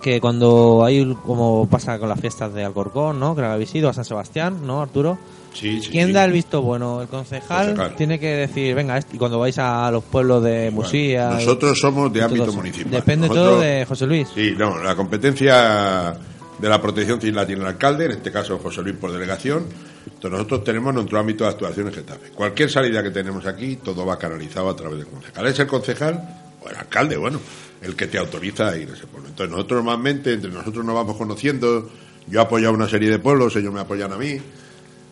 [0.02, 3.36] Que cuando hay, como pasa con las fiestas de Alcorcón, ¿no?
[3.36, 5.16] Que la habéis ido a San Sebastián, ¿no, Arturo?
[5.54, 6.12] Sí, sí, ¿Quién sí.
[6.12, 7.02] da el visto bueno?
[7.02, 7.94] El concejal, Concejal.
[7.96, 11.30] tiene que decir, venga, este- y cuando vais a los pueblos de Musía...
[11.30, 12.90] Nosotros somos de ámbito municipal.
[12.90, 14.28] Depende Nosotros- todo de José Luis.
[14.34, 16.14] Sí, no, la competencia
[16.58, 19.66] de la protección civil la tiene el alcalde, en este caso José Luis por delegación.
[20.06, 22.30] Entonces nosotros tenemos nuestro ámbito de actuación en Getafe.
[22.30, 25.46] Cualquier salida que tenemos aquí, todo va canalizado a través del concejal.
[25.46, 27.16] ¿Es el concejal o el alcalde?
[27.16, 27.38] Bueno,
[27.82, 29.28] el que te autoriza a ir a ese pueblo.
[29.28, 31.90] Entonces nosotros normalmente, entre nosotros nos vamos conociendo.
[32.28, 34.38] Yo he apoyado una serie de pueblos, ellos me apoyan a mí.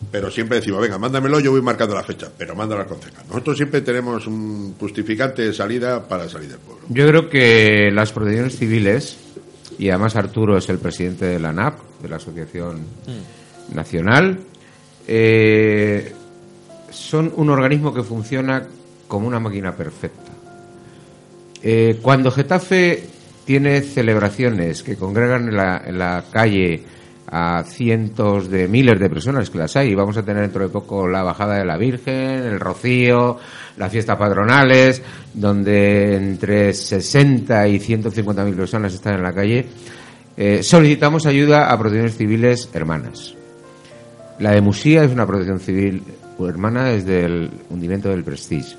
[0.09, 3.25] Pero siempre decimos, venga, mándamelo, yo voy marcando la fecha, pero mándalo al concejal.
[3.27, 6.85] Nosotros siempre tenemos un justificante de salida para salir del pueblo.
[6.89, 9.17] Yo creo que las protecciones civiles,
[9.77, 12.79] y además Arturo es el presidente de la NAP, de la Asociación
[13.73, 14.39] Nacional,
[15.07, 16.13] eh,
[16.89, 18.67] son un organismo que funciona
[19.07, 20.20] como una máquina perfecta.
[21.63, 23.03] Eh, cuando Getafe
[23.45, 26.83] tiene celebraciones que congregan en la, en la calle
[27.27, 31.07] a cientos de miles de personas que las hay, vamos a tener dentro de poco
[31.07, 33.37] la bajada de la Virgen, el Rocío,
[33.77, 35.01] las fiestas patronales,
[35.33, 39.65] donde entre 60 y 150 mil personas están en la calle,
[40.35, 43.35] eh, solicitamos ayuda a protecciones civiles hermanas.
[44.39, 46.03] La de Musía es una protección civil
[46.47, 48.75] hermana desde el hundimiento del Prestige.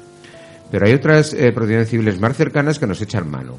[0.72, 3.58] Pero hay otras eh, protecciones civiles más cercanas que nos echan mano.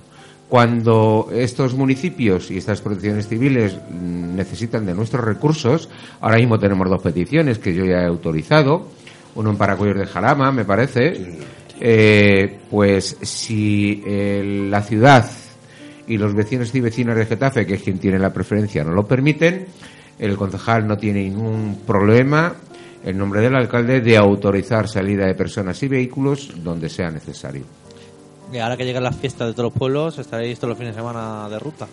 [0.49, 5.89] Cuando estos municipios y estas protecciones civiles mm, necesitan de nuestros recursos,
[6.21, 8.87] ahora mismo tenemos dos peticiones que yo ya he autorizado,
[9.35, 11.37] uno en Paracuellos de Jarama, me parece,
[11.79, 15.29] eh, pues si eh, la ciudad
[16.07, 19.05] y los vecinos y vecinas de Getafe, que es quien tiene la preferencia, no lo
[19.05, 19.67] permiten,
[20.17, 22.55] el concejal no tiene ningún problema
[23.03, 27.63] en nombre del alcalde de autorizar salida de personas y vehículos donde sea necesario.
[28.51, 31.01] Y ahora que llegan las fiestas de todos los pueblos, estaréis todos los fines de
[31.01, 31.87] semana de ruta,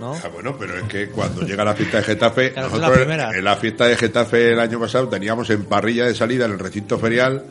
[0.00, 0.14] ¿no?
[0.14, 3.56] Ah, bueno, pero es que cuando llega la fiesta de Getafe, Claro, nosotros en la
[3.56, 7.44] fiesta de Getafe el año pasado teníamos en parrilla de salida en el recinto ferial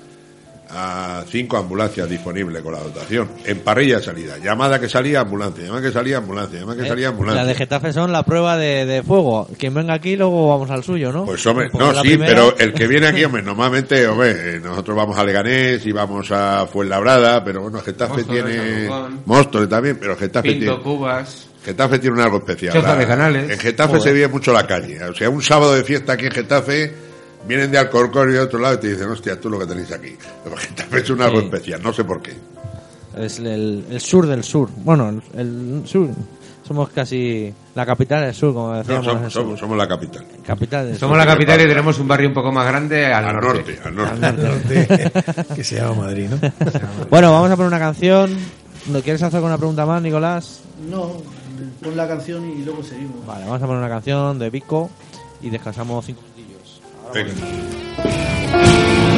[0.72, 3.30] a cinco ambulancias disponibles con la dotación.
[3.46, 4.38] En parrilla de salida.
[4.38, 5.64] Llamada que salía, ambulancia.
[5.66, 6.60] Llamada que salía, ambulancia.
[6.60, 7.42] Llamada que Eh, salía, ambulancia.
[7.44, 9.48] La de Getafe son la prueba de, de fuego.
[9.58, 11.26] Quien venga aquí, luego vamos al suyo, ¿no?
[11.26, 14.60] Pues hombre, Porque no, sí, primera- pero el que viene aquí, hombre, normalmente, hombre, eh,
[14.60, 18.90] nosotros vamos a Leganés y vamos a Fuenlabrada, pero bueno, Getafe Móstoles, tiene...
[19.26, 20.84] Móstoles también, pero Getafe Pinto, tiene...
[20.84, 21.48] Cubas.
[21.66, 22.82] Getafe tiene algo especial.
[22.82, 23.50] La- de Canales.
[23.52, 24.02] En Getafe Joder.
[24.04, 25.04] se vive mucho la calle.
[25.04, 26.94] O sea, un sábado de fiesta aquí en Getafe,
[27.48, 29.92] vienen de Alcorcón y de otro lado y te dicen, hostia, tú lo que tenéis
[29.92, 30.16] aquí.
[30.58, 31.46] Getafe es un algo Sí.
[31.46, 32.34] especial, no sé por qué.
[33.18, 34.70] Es el, el sur del sur.
[34.78, 36.08] Bueno, el, el sur.
[36.68, 39.06] Somos casi la capital del sur, como No, decíamos.
[39.34, 40.24] somos, el somos, la capital.
[40.46, 41.26] Capital del Somos sur.
[41.26, 43.58] la capital y tenemos un barrio un poco más grande al, Al norte.
[43.58, 44.26] norte, al norte.
[44.26, 45.12] Al norte,
[45.56, 46.38] que se llama Madrid, ¿no?
[47.10, 48.38] Bueno, vamos a poner una canción.
[48.88, 50.62] ¿No quieres hacer alguna pregunta más, Nicolás?
[50.88, 51.14] No,
[51.84, 53.26] pon la canción y luego seguimos.
[53.26, 54.92] Vale, vamos a poner una canción de Vico
[55.42, 56.39] y descansamos cinco minutillos.
[57.10, 59.09] Ahora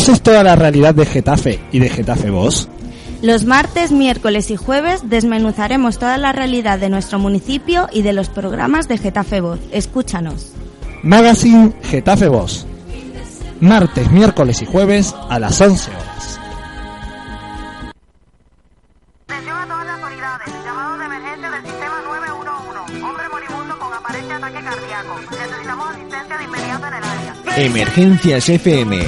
[0.00, 2.70] ¿Conoces toda la realidad de Getafe y de Getafe Voz?
[3.20, 8.30] Los martes, miércoles y jueves desmenuzaremos toda la realidad de nuestro municipio y de los
[8.30, 9.60] programas de Getafe Voz.
[9.72, 10.52] Escúchanos.
[11.02, 12.66] Magazine Getafe Voz.
[13.60, 16.40] Martes, miércoles y jueves a las 11 horas.
[27.56, 29.04] Emergencias FM,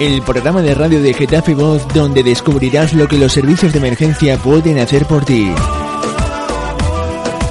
[0.00, 4.36] el programa de radio de Getafe Voz donde descubrirás lo que los servicios de emergencia
[4.38, 5.50] pueden hacer por ti.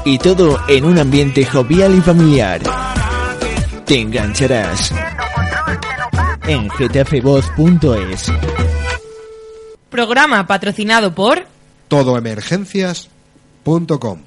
[0.05, 2.61] Y todo en un ambiente jovial y familiar.
[3.85, 4.93] te engancharás.
[6.47, 8.31] En getafevoz.es.
[9.89, 11.45] Programa patrocinado por
[11.87, 14.19] Todoemergencias.com.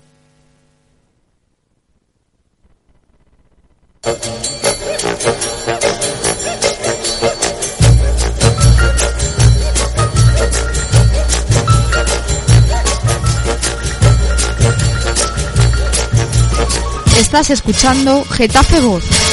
[17.26, 19.25] Estás escuchando Getafe Voz.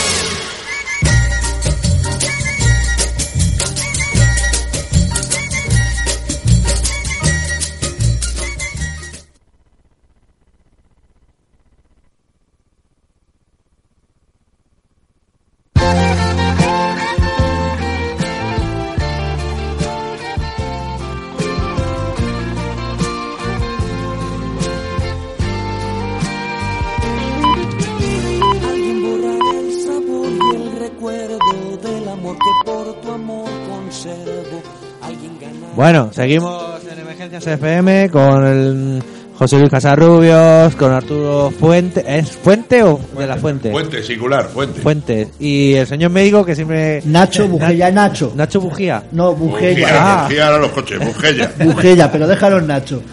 [36.23, 39.03] Seguimos en Emergencias FM con el
[39.37, 42.01] José Luis Casarrubios, con Arturo Fuente.
[42.07, 43.71] ¿Es Fuente o de la Fuente?
[43.71, 44.79] Fuente, singular, fuente.
[44.79, 45.27] Fuentes.
[45.37, 47.01] Y el señor médico que siempre.
[47.03, 48.31] Nacho Bujella, Nacho.
[48.35, 49.03] Nacho Bujía.
[49.11, 49.85] No, Bujella.
[49.85, 51.51] Bujella, Bujella ahora los coches, Bujella.
[51.59, 53.03] Bujella, pero déjalo en Nacho.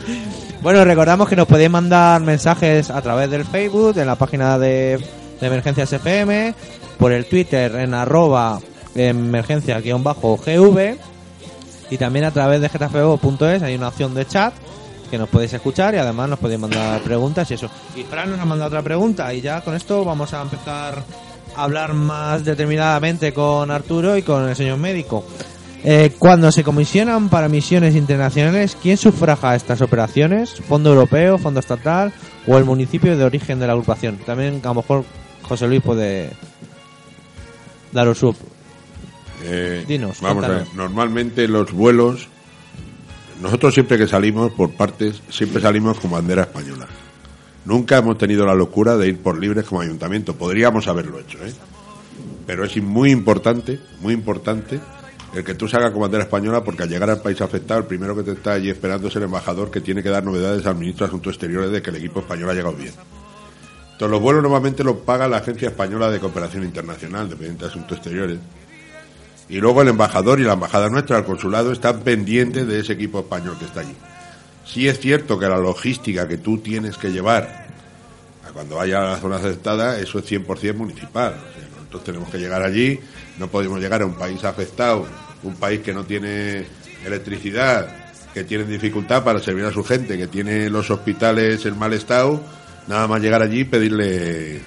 [0.62, 5.01] Bueno, recordamos que nos podéis mandar mensajes a través del Facebook, en la página de,
[5.40, 6.55] de Emergencias FM,
[6.96, 8.61] por el Twitter en arroba
[8.94, 11.10] emergencia-gv
[11.90, 14.55] y también a través de getafeo.es hay una opción de chat
[15.11, 17.68] que nos podéis escuchar y además nos podéis mandar preguntas y eso.
[17.96, 21.03] Y Fran nos ha mandado otra pregunta y ya con esto vamos a empezar
[21.57, 25.24] a hablar más determinadamente con Arturo y con el señor médico.
[25.83, 30.61] Eh, cuando se comisionan para misiones internacionales, ¿quién sufraga estas operaciones?
[30.68, 32.12] ¿Fondo europeo, fondo estatal
[32.46, 34.18] o el municipio de origen de la agrupación?
[34.18, 35.05] También a lo mejor
[35.42, 36.31] José Luis puede
[37.92, 38.35] daros su...
[39.42, 42.29] Eh, Dinos, vamos a ver, normalmente los vuelos,
[43.40, 46.87] nosotros siempre que salimos por partes, siempre salimos con bandera española.
[47.64, 50.35] Nunca hemos tenido la locura de ir por libres como ayuntamiento.
[50.35, 51.53] Podríamos haberlo hecho, ¿eh?
[52.46, 54.81] Pero es muy importante, muy importante
[55.35, 58.16] el que tú salgas con bandera española porque al llegar al país afectado, el primero
[58.16, 61.07] que te está allí esperando es el embajador que tiene que dar novedades al ministro
[61.07, 62.92] de Asuntos Exteriores de que el equipo español ha llegado bien.
[63.92, 67.98] Entonces los vuelos normalmente los paga la Agencia Española de Cooperación Internacional, dependiente de Asuntos
[67.98, 68.38] Exteriores.
[69.50, 73.18] Y luego el embajador y la embajada nuestra, el consulado, están pendientes de ese equipo
[73.18, 73.96] español que está allí.
[74.64, 77.66] Sí es cierto que la logística que tú tienes que llevar
[78.48, 81.34] a cuando vaya a la zona afectada, eso es 100% municipal.
[81.34, 83.00] O sea, nosotros tenemos que llegar allí,
[83.40, 85.08] no podemos llegar a un país afectado,
[85.42, 86.64] un país que no tiene
[87.04, 87.88] electricidad,
[88.32, 92.40] que tiene dificultad para servir a su gente, que tiene los hospitales en mal estado,
[92.86, 94.60] nada más llegar allí pedirle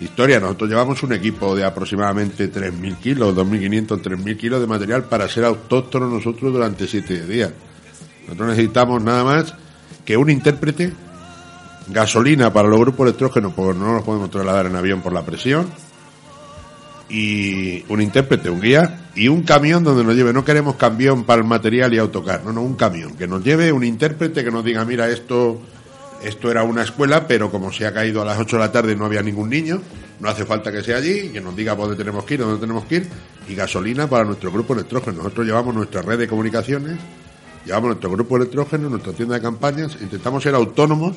[0.00, 0.40] historia.
[0.40, 5.44] Nosotros llevamos un equipo de aproximadamente 3.000 kilos, 2.500, 3.000 kilos de material para ser
[5.44, 7.52] autóctonos nosotros durante siete días.
[8.26, 9.54] Nosotros necesitamos nada más
[10.04, 10.92] que un intérprete,
[11.88, 15.66] gasolina para los grupos electrógenos, porque no los podemos trasladar en avión por la presión,
[17.08, 20.32] y un intérprete, un guía, y un camión donde nos lleve.
[20.32, 23.72] No queremos camión para el material y autocar, no, no, un camión, que nos lleve
[23.72, 25.60] un intérprete que nos diga, mira, esto,
[26.26, 28.92] esto era una escuela, pero como se ha caído a las 8 de la tarde
[28.92, 29.80] y no había ningún niño,
[30.20, 32.84] no hace falta que sea allí, que nos diga dónde tenemos que ir, dónde tenemos
[32.86, 33.08] que ir,
[33.48, 35.18] y gasolina para nuestro grupo electrógeno.
[35.18, 36.98] Nosotros llevamos nuestra red de comunicaciones,
[37.64, 41.16] llevamos nuestro grupo electrógeno, nuestra tienda de campañas, intentamos ser autónomos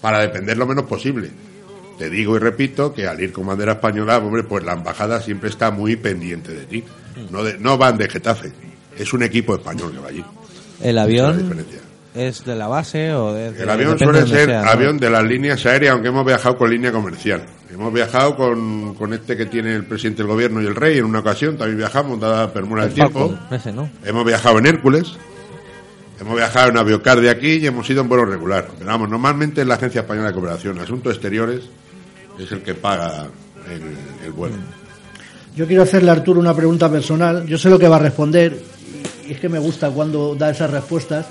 [0.00, 1.30] para depender lo menos posible.
[1.98, 5.48] Te digo y repito que al ir con bandera española, hombre, pues la embajada siempre
[5.48, 6.84] está muy pendiente de ti.
[7.30, 8.52] No, de- no van de Getafe,
[8.98, 10.24] es un equipo español que va allí.
[10.82, 11.80] ¿El es avión diferencia.
[12.16, 14.70] Es de la base o de, El avión suele ser sea, ¿no?
[14.70, 17.44] avión de las líneas aéreas, aunque hemos viajado con línea comercial.
[17.70, 21.04] Hemos viajado con, con este que tiene el presidente del gobierno y el rey en
[21.04, 23.34] una ocasión, también viajamos, dada permura del El tiempo.
[23.50, 23.90] Ese, ¿no?
[24.04, 25.16] Hemos viajado en Hércules,
[26.18, 28.68] hemos viajado en Aviocar de aquí y hemos ido en vuelo regular.
[28.78, 30.78] Pero vamos, normalmente es la Agencia Española de Cooperación.
[30.78, 31.64] Asuntos Exteriores
[32.38, 33.26] es el que paga
[33.70, 34.56] el, el vuelo.
[35.54, 37.46] Yo quiero hacerle a Arturo una pregunta personal.
[37.46, 38.58] Yo sé lo que va a responder
[39.26, 41.26] y es que me gusta cuando da esas respuestas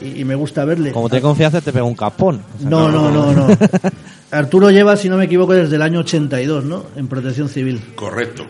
[0.00, 0.92] y, y me gusta verle.
[0.92, 2.42] Como te confianza te pega un capón.
[2.56, 3.46] O sea, No, no, no, no.
[4.30, 6.84] Arturo lleva, si no me equivoco, desde el año 82, ¿no?
[6.96, 7.80] En protección civil.
[7.94, 8.44] Correcto.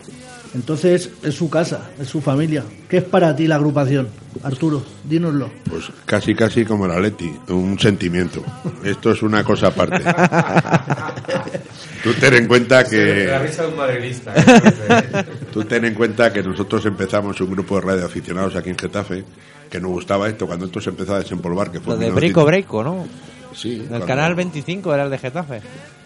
[0.55, 2.63] Entonces, es su casa, es su familia.
[2.89, 4.07] ¿Qué es para ti la agrupación?
[4.43, 5.49] Arturo, dínoslo.
[5.69, 8.43] Pues casi, casi como el Atleti, un sentimiento.
[8.83, 10.03] Esto es una cosa aparte.
[12.03, 13.25] Tú ten en cuenta que...
[13.25, 14.33] La risa de un madridista.
[15.53, 19.25] Tú ten en cuenta que nosotros empezamos un grupo de radioaficionados aquí en Getafe,
[19.69, 22.15] que nos gustaba esto, cuando esto se empezó a desempolvar, que fue Lo de 1900
[22.15, 23.07] Breco Breco, ¿no?
[23.53, 23.79] Sí.
[23.81, 25.61] El cuando- canal 25 era el de Getafe.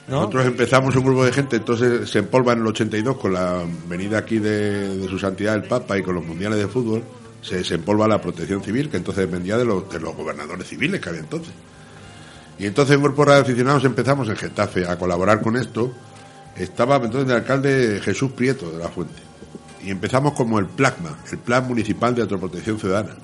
[0.08, 4.18] Nosotros empezamos un grupo de gente, entonces se empolva en el 82 con la venida
[4.18, 7.04] aquí de, de su santidad el Papa y con los mundiales de fútbol,
[7.42, 11.10] se desempolva la protección civil, que entonces dependía de los, de los gobernadores civiles que
[11.10, 11.54] había entonces.
[12.60, 15.92] Y entonces en Grupo de Aficionados empezamos en Getafe a colaborar con esto.
[16.58, 19.22] Estaba entonces el alcalde Jesús Prieto de la Fuente.
[19.84, 23.16] Y empezamos como el PLACMA, el Plan Municipal de Autoprotección Ciudadana.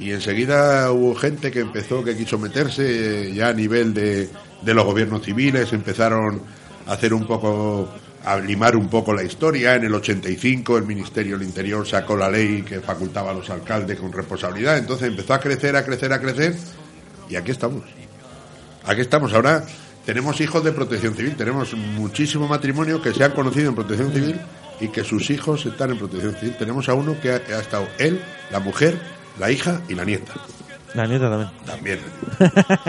[0.00, 4.30] Y enseguida hubo gente que empezó, que quiso meterse ya a nivel de,
[4.62, 6.40] de los gobiernos civiles, empezaron
[6.86, 7.86] a hacer un poco,
[8.24, 9.74] a limar un poco la historia.
[9.74, 14.00] En el 85 el Ministerio del Interior sacó la ley que facultaba a los alcaldes
[14.00, 14.78] con responsabilidad.
[14.78, 16.56] Entonces empezó a crecer, a crecer, a crecer.
[17.28, 17.82] Y aquí estamos.
[18.86, 19.34] Aquí estamos.
[19.34, 19.66] Ahora
[20.06, 21.36] tenemos hijos de protección civil.
[21.36, 24.40] Tenemos muchísimo matrimonio que se han conocido en protección civil
[24.80, 26.56] y que sus hijos están en protección civil.
[26.58, 28.18] Tenemos a uno que ha estado él,
[28.50, 30.32] la mujer, la hija y la nieta.
[30.94, 31.50] La nieta también.
[31.66, 31.98] También.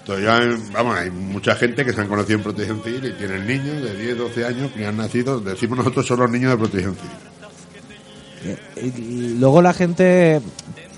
[0.00, 0.40] Entonces, ya,
[0.72, 3.96] vamos, hay mucha gente que se han conocido en protección civil y tienen niños de
[3.96, 8.56] 10, 12 años que han nacido, decimos nosotros, son los niños de protección civil.
[8.76, 10.40] Y- y luego la gente,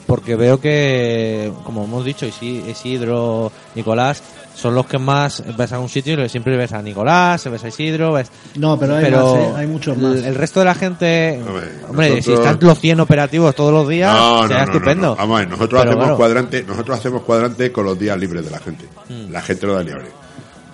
[0.06, 4.22] porque veo que, como hemos dicho, Isi- Isidro, Nicolás,
[4.54, 7.68] son los que más ves a un sitio y siempre ves a Nicolás, ves a
[7.68, 8.30] Isidro, ves...
[8.56, 9.52] No, pero hay más, ¿eh?
[9.56, 10.16] Hay muchos más.
[10.16, 11.40] El, el resto de la gente,
[11.88, 14.72] hombre, si nosotros- están los 100 operativos todos los días, No, no, será no, no,
[14.72, 15.16] estupendo.
[15.16, 16.16] Vamos a ver, nosotros Pero hacemos bueno.
[16.16, 18.84] cuadrante, nosotros hacemos cuadrante con los días libres de la gente.
[19.08, 19.32] Mm.
[19.32, 20.06] La gente lo da libre.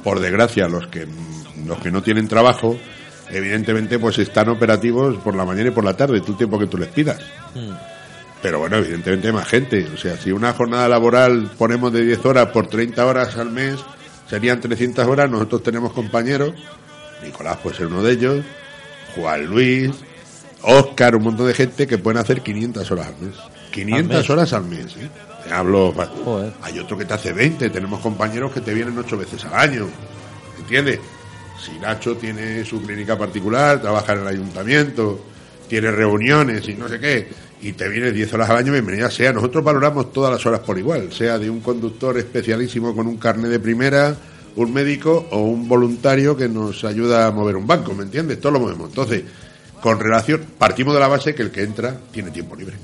[0.05, 1.07] Por desgracia, los que
[1.67, 2.77] los que no tienen trabajo,
[3.31, 6.67] evidentemente, pues están operativos por la mañana y por la tarde, todo el tiempo que
[6.67, 7.19] tú les pidas.
[7.55, 7.73] Mm.
[8.43, 9.87] Pero bueno, evidentemente hay más gente.
[9.93, 13.77] O sea, si una jornada laboral ponemos de 10 horas por 30 horas al mes,
[14.29, 15.31] serían 300 horas.
[15.31, 16.53] Nosotros tenemos compañeros,
[17.23, 18.45] Nicolás puede ser uno de ellos,
[19.17, 19.91] Juan Luis,
[20.63, 23.37] Oscar, un montón de gente que pueden hacer 500 horas al mes.
[23.73, 24.31] 500 mes.
[24.31, 25.09] horas al mes, ¿eh?
[25.45, 25.93] Te hablo.
[26.25, 26.53] Joder.
[26.63, 27.71] Hay otro que te hace 20.
[27.71, 29.89] Tenemos compañeros que te vienen 8 veces al año.
[30.59, 31.01] ¿Entiendes?
[31.65, 35.21] Si Nacho tiene su clínica particular, trabaja en el ayuntamiento,
[35.69, 37.29] tiene reuniones y no sé qué,
[37.61, 39.33] y te viene 10 horas al año, bienvenida sea.
[39.33, 43.51] Nosotros valoramos todas las horas por igual, sea de un conductor especialísimo con un carnet
[43.51, 44.17] de primera,
[44.57, 48.41] un médico o un voluntario que nos ayuda a mover un banco, ¿me entiendes?
[48.41, 48.91] Todo lo movemos.
[48.91, 49.25] Entonces,
[49.81, 52.77] con relación, partimos de la base que el que entra tiene tiempo libre.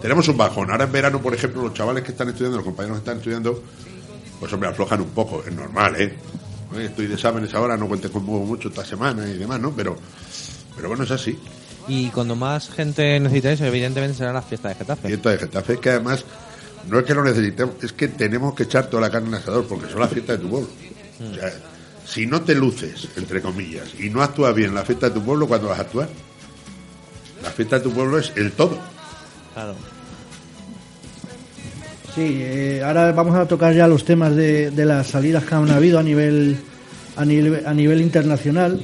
[0.00, 0.70] Tenemos un bajón.
[0.70, 3.62] Ahora en verano, por ejemplo, los chavales que están estudiando, los compañeros que están estudiando,
[4.38, 6.14] pues hombre, aflojan un poco, es normal, ¿eh?
[6.78, 9.72] Estoy de exámenes ahora, no cuentes conmigo mucho esta semana y demás, ¿no?
[9.72, 9.96] Pero,
[10.76, 11.38] pero bueno, es así.
[11.88, 15.08] Y cuando más gente necesitáis, evidentemente serán las fiestas de Getafe.
[15.08, 16.24] Fiesta de Getafe, que además
[16.88, 19.40] no es que lo necesitemos, es que tenemos que echar toda la carne en el
[19.40, 20.68] asador, porque son las fiestas de tu pueblo.
[21.30, 21.52] O sea,
[22.06, 25.46] si no te luces, entre comillas, y no actúas bien la fiesta de tu pueblo,
[25.46, 26.08] ¿cuándo vas a actuar?
[27.42, 28.78] La fiesta de tu pueblo es el todo.
[29.54, 29.74] Claro.
[32.14, 35.70] Sí, eh, ahora vamos a tocar ya los temas de, de las salidas que han
[35.70, 36.58] habido a nivel
[37.16, 38.80] a nivel, a nivel internacional.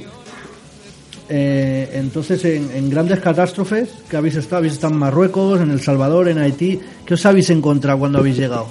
[1.29, 5.81] Eh, entonces, en, en grandes catástrofes que habéis estado, habéis estado en Marruecos, en El
[5.81, 8.67] Salvador, en Haití, ¿qué os habéis encontrado cuando habéis llegado?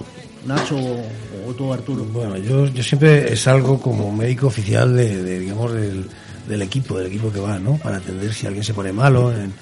[0.47, 2.05] Nacho o, o tú, Arturo.
[2.05, 6.07] Bueno, yo, yo siempre salgo como médico oficial de, digamos, del,
[6.49, 7.77] del equipo, del equipo que va, ¿no?
[7.77, 9.33] Para atender si alguien se pone malo.
[9.33, 9.53] en-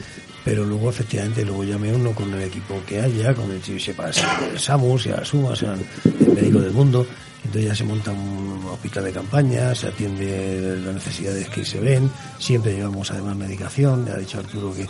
[0.45, 4.12] pero luego, efectivamente, luego llame uno con el equipo que haya, con el si sepa
[4.12, 4.20] si
[4.53, 7.07] el SAMU, sea SUMA, el médico del mundo.
[7.45, 12.11] Entonces ya se monta un hospital de campaña, se atiende las necesidades que se ven.
[12.38, 14.09] Siempre llevamos además medicación.
[14.09, 14.88] Ha dicho Arturo que, eh,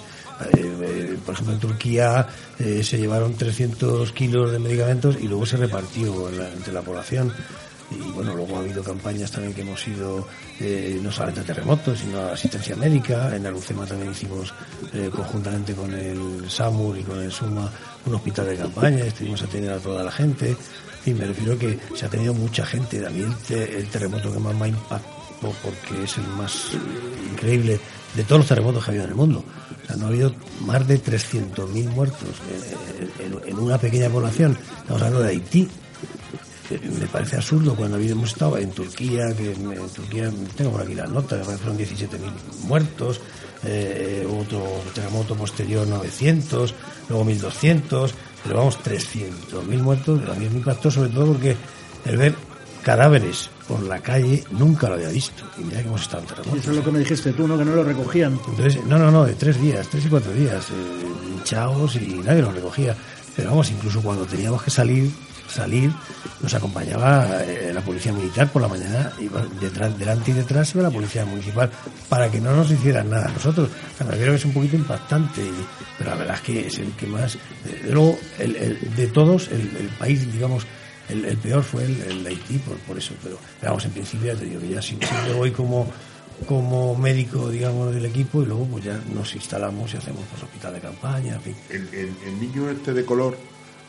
[0.54, 2.26] eh, por ejemplo, en Turquía
[2.58, 6.82] eh, se llevaron 300 kilos de medicamentos y luego se repartió en la- entre la
[6.82, 7.32] población.
[7.90, 10.26] Y bueno, luego ha habido campañas también que hemos ido,
[11.02, 13.36] no solamente a terremotos, sino a asistencia médica.
[13.36, 14.54] En Arucema también hicimos,
[15.14, 17.70] conjuntamente con el SAMUR y con el SUMA,
[18.06, 19.04] un hospital de campaña.
[19.04, 20.56] Estuvimos atendiendo a toda la gente.
[21.06, 23.04] Y me refiero que se ha tenido mucha gente.
[23.04, 25.02] A el, te- el terremoto que más me ha impactado,
[25.62, 26.78] porque es el más eh,
[27.32, 27.78] increíble
[28.14, 29.44] de todos los terremotos que ha habido en el mundo.
[29.92, 30.34] O no ha habido
[30.64, 32.30] más de 300.000 muertos
[33.46, 34.56] en, una pequeña población.
[34.78, 35.68] Estamos hablando de Haití,
[36.68, 40.94] que me parece absurdo cuando habíamos estado en Turquía, que en, Turquía tengo por aquí
[40.94, 43.20] las notas, fueron 17.000 muertos,
[43.64, 46.74] eh, otro terremoto posterior 900,
[47.10, 48.10] luego 1.200,
[48.44, 51.56] pero vamos, 300.000 muertos, a mí me impactó sobre todo porque
[52.04, 52.34] el ver
[52.82, 56.58] cadáveres por la calle nunca lo había visto, y mira que hemos estado en.
[56.58, 57.56] Eso es lo que me dijiste tú, ¿no?
[57.56, 58.38] Que no lo recogían.
[58.46, 62.42] Entonces, no, no, no, de tres días, tres y cuatro días, eh, hinchados y nadie
[62.42, 62.94] los recogía.
[63.36, 65.10] Pero vamos, incluso cuando teníamos que salir,
[65.52, 65.90] salir,
[66.40, 69.42] nos acompañaba eh, la policía militar por la mañana, iba
[69.98, 71.70] delante y detrás iba la policía municipal
[72.08, 73.68] para que no nos hicieran nada a nosotros.
[74.00, 75.42] Me creo que es un poquito impactante,
[75.98, 77.36] pero la verdad es que es el que más,
[77.90, 80.64] luego, el, el- de todos, el, país, digamos,
[81.08, 84.46] el, peor fue el, el Haití por, por eso, pero, vamos, en principio ya te
[84.46, 85.86] digo que ya si- siempre voy como
[86.46, 90.74] como médico, digamos, del equipo y luego pues ya nos instalamos y hacemos pues, hospital
[90.74, 91.54] de campaña, en fin.
[91.70, 93.36] El, el- el niño este de color,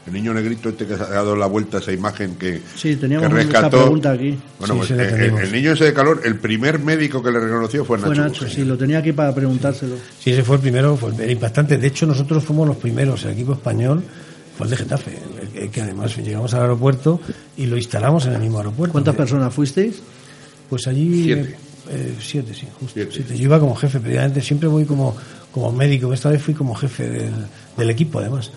[0.07, 2.95] el niño negrito este que se ha dado la vuelta a esa imagen que, Sí,
[2.95, 3.81] teníamos que esa rescató.
[3.81, 4.37] pregunta aquí.
[4.59, 7.83] Bueno, Sí, pues, eh, el, niño ese de calor, el primer médico que le reconoció
[7.83, 8.07] fue Nacho.
[8.07, 9.95] Fue Nacho, sí, lo tenía aquí para preguntárselo.
[10.19, 11.77] Sí, ese fue el primero, fue el- era impactante.
[11.77, 14.03] De hecho, nosotros fuimos los primeros, el equipo español
[14.55, 15.11] fue el de Getafe,
[15.55, 17.19] el- el que además llegamos al aeropuerto
[17.57, 18.91] y lo instalamos en el mismo aeropuerto.
[18.93, 19.95] ¿Cuántas personas fuisteis?
[20.69, 21.57] Pues allí Siete.
[21.89, 22.99] Eh, siete, sí, justo.
[23.11, 23.37] siete.
[23.37, 25.15] Yo iba como jefe, previamente siempre voy como,
[25.51, 27.33] como médico, esta vez fui como jefe del,
[27.77, 28.51] del equipo además.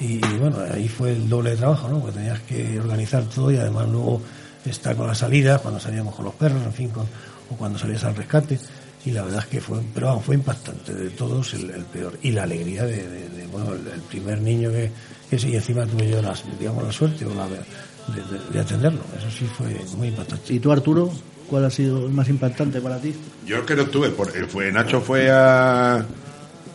[0.00, 2.00] Y, bueno, ahí fue el doble de trabajo, ¿no?
[2.00, 4.20] Porque tenías que organizar todo y además luego
[4.64, 7.06] estar con las salidas, cuando salíamos con los perros, en fin, con-
[7.50, 8.58] o cuando salías al rescate.
[9.04, 12.18] Y la verdad es que fue, pero vamos, fue impactante, de todos el, el peor.
[12.22, 14.90] Y la alegría de, de- de, bueno, el, el primer niño que,
[15.30, 18.60] que sí, y encima tuve yo la, digamos, la suerte o la, de, de- de
[18.60, 19.00] atenderlo.
[19.18, 20.54] Eso sí fue muy impactante.
[20.54, 21.12] ¿Y tú, Arturo,
[21.48, 23.14] cuál ha sido el más impactante para ti?
[23.46, 26.04] Yo es que no tuve, por- eh, fue, Nacho fue a, a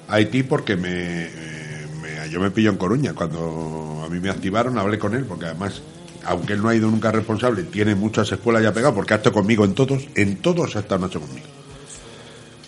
[0.09, 0.89] Haití porque me,
[1.26, 3.13] eh, me- yo me pillo en Coruña.
[3.13, 5.82] Cuando a mí me activaron, hablé con él, porque además,
[6.26, 9.34] aunque él no ha ido nunca responsable, tiene muchas escuelas ya pegadas, porque ha estado
[9.34, 11.45] conmigo en todos, en todos ha estado Nacho conmigo.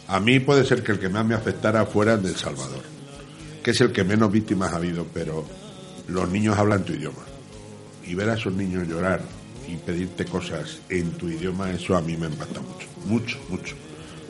[0.08, 2.82] A mí puede ser que el que más me afectara fuera el del Salvador,
[3.64, 5.46] que es el que menos víctimas ha habido, pero
[6.08, 7.20] los niños hablan tu idioma.
[8.08, 9.22] Y ver a esos niños llorar
[9.70, 13.76] y pedirte cosas en tu idioma, eso a mí me impacta mucho, mucho, mucho.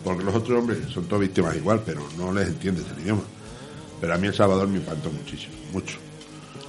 [0.04, 3.24] Porque los otros hombres son todos víctimas igual, pero no les entiendes el idioma.
[4.00, 5.98] Pero a mí El Salvador me impactó muchísimo, mucho.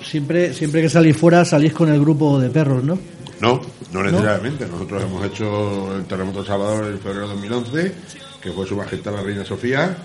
[0.03, 2.99] Siempre, siempre que salís fuera salís con el grupo de perros, ¿no?
[3.41, 3.61] No,
[3.93, 4.67] no necesariamente.
[4.67, 7.95] Nosotros hemos hecho el terremoto de Salvador en febrero de 2011,
[8.43, 9.97] que fue su majestad la reina Sofía.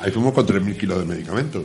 [0.00, 1.62] Ahí fuimos con 3.000 kilos de medicamentos.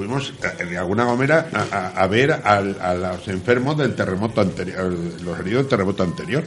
[0.00, 4.40] Fuimos eh, de alguna manera a, a- a ver al- a, los enfermos del terremoto
[4.40, 4.90] anterior,
[5.22, 6.42] los heridos del terremoto anterior.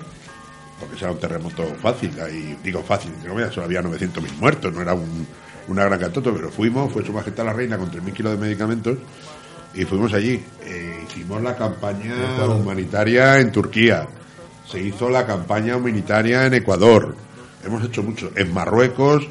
[0.80, 3.12] Porque era un terremoto fácil, ahí, digo fácil,
[3.52, 5.28] solo había 900.000 muertos, no era un-
[5.68, 8.98] una gran catástrofe, pero fuimos, fue su majestad la reina con 3.000 kilos de medicamentos
[9.76, 10.44] y fuimos allí.
[10.64, 12.16] Eh, hicimos la campaña
[12.56, 14.08] humanitaria en Turquía,
[14.68, 17.16] se hizo la campaña humanitaria en Ecuador,
[17.64, 18.32] hemos hecho mucho.
[18.36, 19.28] En Marruecos,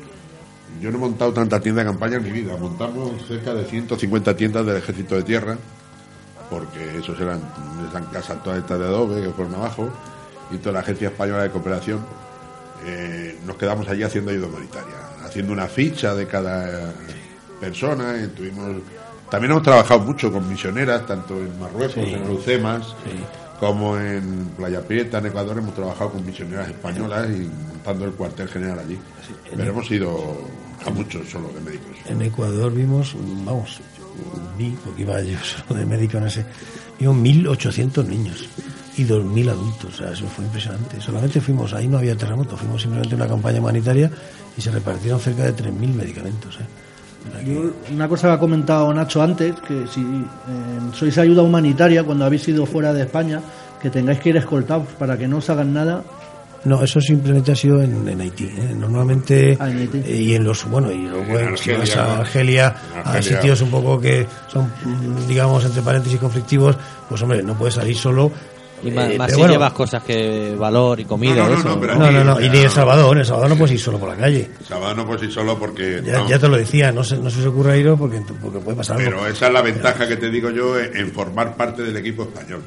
[0.83, 4.37] yo no he montado tanta tienda de campaña en mi vida, montamos cerca de 150
[4.37, 5.57] tiendas del ejército de tierra,
[6.51, 7.41] porque esos eran
[7.89, 9.89] esas casas todas estas de adobe que fueron abajo,
[10.51, 12.01] y toda la agencia española de cooperación.
[12.85, 16.93] Eh, nos quedamos allí haciendo ayuda humanitaria, haciendo una ficha de cada
[17.61, 18.16] persona.
[18.22, 18.83] y tuvimos,
[19.30, 22.12] también hemos trabajado mucho con misioneras, tanto en Marruecos, Sí.
[22.12, 22.95] en Lucemas,
[23.61, 28.49] como en Playa Prieta, en Ecuador, hemos trabajado con misioneras españolas y montando el cuartel
[28.49, 28.99] general allí.
[29.57, 30.37] Pero hemos ido
[30.87, 31.97] a muchos solo de médicos.
[32.09, 33.14] En Ecuador vimos,
[33.45, 33.80] vamos,
[34.59, 36.45] vi, porque iba yo solo de médico en ese,
[36.99, 38.45] vimos 1.800 niños
[38.97, 41.01] y 2.000 adultos, o sea, eso fue impresionante.
[41.01, 44.11] Solamente fuimos, ahí no había terremoto, fuimos simplemente una campaña humanitaria
[44.57, 46.59] y se repartieron cerca de 3.000 medicamentos.
[46.61, 47.45] ¿eh?
[47.47, 50.24] Yo- una cosa que ha comentado Nacho antes, que si eh,
[50.93, 53.41] sois ayuda humanitaria cuando habéis ido fuera de España,
[53.80, 56.05] que tengáis que ir escoltados para que no os hagan nada.
[56.64, 58.44] No, eso simplemente ha sido en, en Haití.
[58.44, 58.72] ¿eh?
[58.76, 59.98] Normalmente, Ah, en Haití.
[60.06, 62.18] eh, y en los, bueno, y luego En en, si vas Argelia, a.
[62.20, 63.40] Argelia, En a Argelia.
[63.40, 64.70] sitios un poco que son,
[65.26, 66.76] digamos, entre paréntesis conflictivos,
[67.08, 68.30] pues hombre, no puedes salir solo.
[68.84, 71.34] Y más, eh, más si bueno, llevas cosas que valor y comida.
[71.36, 71.54] No, no,
[71.96, 72.24] no, eso.
[72.24, 72.70] no, y ni en.
[72.70, 74.50] Salvador, en El Salvador no puedes ir solo por la calle.
[74.66, 76.02] Sábado no puedes ir solo porque...
[76.28, 78.96] Ya, te lo decía, no se, no se os ocurra iros porque, porque puede pasar
[78.98, 79.10] algo.
[79.10, 82.62] Pero esa es la ventaja que te digo yo en formar parte del equipo español.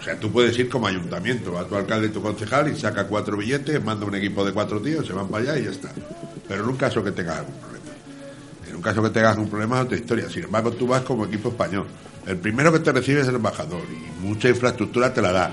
[0.00, 3.06] O sea, tú puedes ir como ayuntamiento, va tu alcalde y tu concejal y saca
[3.06, 5.90] cuatro billetes, manda un equipo de cuatro tíos, se van para allá y ya está.
[6.48, 7.84] Pero en un caso que tengas algún problema.
[8.66, 10.30] En un caso que tengas un problema es otra historia.
[10.30, 11.86] Sin embargo, tú vas como equipo español.
[12.26, 15.52] El primero que te recibe es el embajador y mucha infraestructura te la da.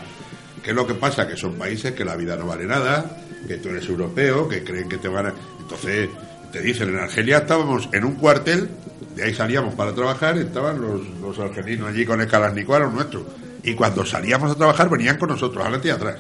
[0.64, 1.28] ¿Qué es lo que pasa?
[1.28, 3.18] Que son países que la vida no vale nada,
[3.48, 5.34] que tú eres europeo, que creen que te van a...
[5.60, 6.10] Entonces,
[6.54, 8.70] te dicen, en Argelia estábamos en un cuartel,
[9.14, 13.24] de ahí salíamos para trabajar, estaban los, los argelinos allí con el Kalashnikov, los nuestros.
[13.68, 16.15] Y cuando salíamos a trabajar venían con nosotros, adelante y atrás.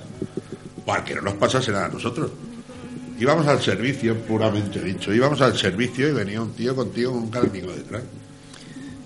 [0.85, 2.29] Para que no nos pasase nada a nosotros.
[3.17, 5.13] Íbamos al servicio, puramente dicho.
[5.13, 8.03] Íbamos al servicio y venía un tío contigo con un Kalashnikov detrás.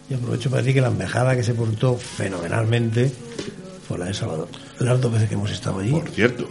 [0.09, 3.11] Y aprovecho para decir que la embajada que se portó fenomenalmente
[3.87, 4.47] fue la de Salvador.
[4.79, 5.91] Las dos veces que hemos estado allí.
[5.91, 6.47] Por cierto,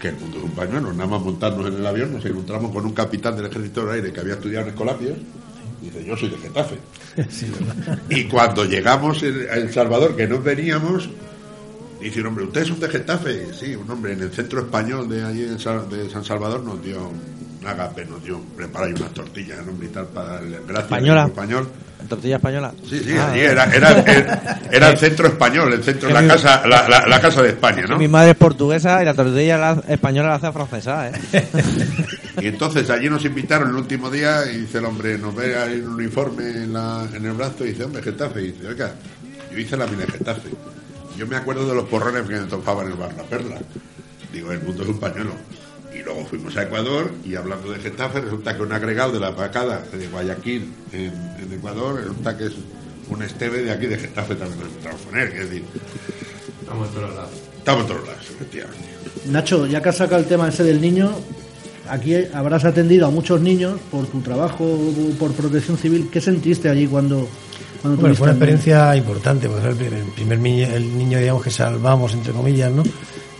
[0.00, 0.92] que el mundo es un pañuelo.
[0.92, 4.12] Nada más montarnos en el avión, nos encontramos con un capitán del ejército del aire
[4.12, 5.18] que había estudiado en Escolapios.
[5.80, 6.78] Dice, yo soy de Getafe.
[8.10, 11.08] Y cuando llegamos a El Salvador, que nos veníamos,
[12.00, 13.46] dice un hombre, ¿usted es un de Getafe?
[13.58, 15.56] Sí, un hombre en el centro español de allí en
[15.90, 20.06] de San Salvador nos dio un Agape nos dio preparar unas tortillas en un vital
[20.14, 21.24] para el gracias Española.
[21.26, 21.68] español.
[22.08, 22.72] ¿Tortilla española?
[22.88, 26.28] Sí, sí, Ah, allí era, era, era, era el centro español, el centro, la mi-
[26.28, 27.98] casa, la, la- la casa de España, ¿no?
[27.98, 31.12] Mi madre es portuguesa y la tortilla la- española la hace francesa, ¿eh?
[32.40, 35.80] Y entonces allí nos invitaron el último día y dice el hombre, nos ve ahí
[35.80, 38.40] un uniforme en, la- en el brazo y dice, hombre, Getafe.
[38.42, 38.92] Y dice, oiga,
[39.52, 40.48] yo hice la mina de Getafe.
[41.18, 43.58] Yo me acuerdo de los porrones que me tocaban en el bar La Perla.
[44.32, 45.32] Digo, el mundo es un pañuelo.
[45.92, 49.34] Y luego fuimos a Ecuador y hablando de Getafe, resulta que un agregado de la
[49.34, 52.52] pacada de Guayaquil en, en Ecuador, resulta que es
[53.10, 55.28] un esteve de aquí de Getafe también nos entramos con él.
[55.32, 55.64] Es decir,
[56.60, 57.30] Estamos en todos lados.
[57.56, 58.84] estamos en todos lados, efectivamente.
[59.26, 61.10] Nacho, ya que has sacado el tema ese del niño,
[61.88, 64.78] aquí habrás atendido a muchos niños por tu trabajo,
[65.18, 66.10] por protección civil.
[66.12, 67.26] ¿Qué sentiste allí cuando,
[67.80, 71.50] cuando Bueno, fue una experiencia importante, porque fue el primer, niño, el niño, digamos, que
[71.50, 72.82] salvamos, entre comillas, ¿no?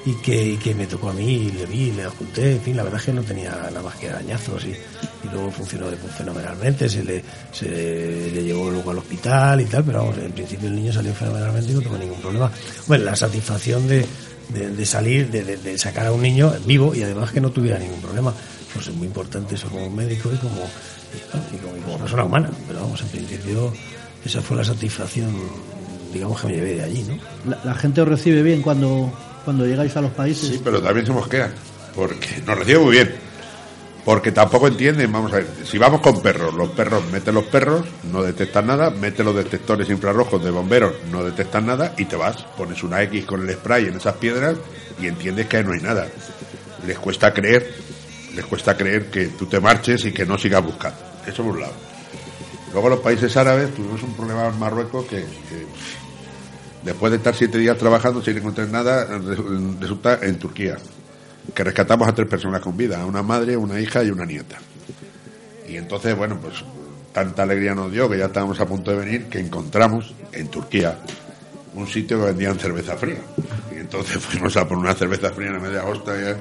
[0.06, 2.82] Y que, y que me tocó a mí, le vi, le junté, en fin, la
[2.84, 6.88] verdad es que no tenía nada más que arañazos y, y luego funcionó de- fenomenalmente,
[6.88, 7.22] se le,
[7.52, 11.12] se le llevó luego al hospital y tal, pero vamos, en principio el niño salió
[11.12, 12.50] fenomenalmente y no tuvo ningún problema.
[12.86, 14.06] Bueno, la satisfacción de,
[14.50, 18.00] de, de salir, de, sacar a un niño vivo y además que no tuviera ningún
[18.00, 18.32] problema,
[18.72, 20.62] pues es muy importante eso como médico y como,
[21.52, 23.72] y como, y como persona humana, pero vamos, en principio
[24.24, 25.34] esa fue la satisfacción,
[26.12, 27.18] digamos, que me llevé de allí, ¿no?
[27.48, 29.12] La, la gente os recibe bien cuando,
[29.44, 30.48] cuando llegáis a los países.
[30.48, 31.52] Sí, pero también se mosquean.
[31.94, 33.28] Porque nos reciben muy bien.
[34.04, 37.84] Porque tampoco entienden, vamos a ver, si vamos con perros, los perros, meten los perros,
[38.10, 42.42] no detectan nada, mete los detectores infrarrojos de bomberos, no detectan nada y te vas,
[42.56, 44.56] pones una X con el spray en esas piedras
[44.98, 46.06] y entiendes que ahí no hay nada.
[46.86, 47.70] Les cuesta creer,
[48.34, 50.98] les cuesta creer que tú te marches y que no sigas buscando.
[51.26, 51.74] Eso por un lado.
[52.72, 55.24] Luego los países árabes tuvimos un problema en Marruecos que,
[56.84, 59.36] después de estar siete días trabajando sin encontrar nada, re-
[59.80, 60.76] resulta en Turquía,
[61.54, 64.58] que rescatamos a tres personas con vida, una madre, una hija y una nieta.
[65.68, 66.62] Y entonces, bueno, pues
[67.12, 70.98] tanta alegría nos dio que ya estábamos a punto de venir que encontramos en Turquía
[71.74, 73.20] un sitio que vendían cerveza fría.
[73.74, 76.12] Y entonces fuimos a por una cerveza fría en de agosto.
[76.14, 76.34] y,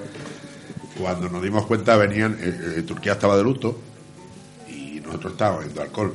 [1.00, 3.80] cuando nos dimos cuenta venían, eh, eh, Turquía estaba de luto
[5.18, 6.13] nosotros estábamos viendo alcohol.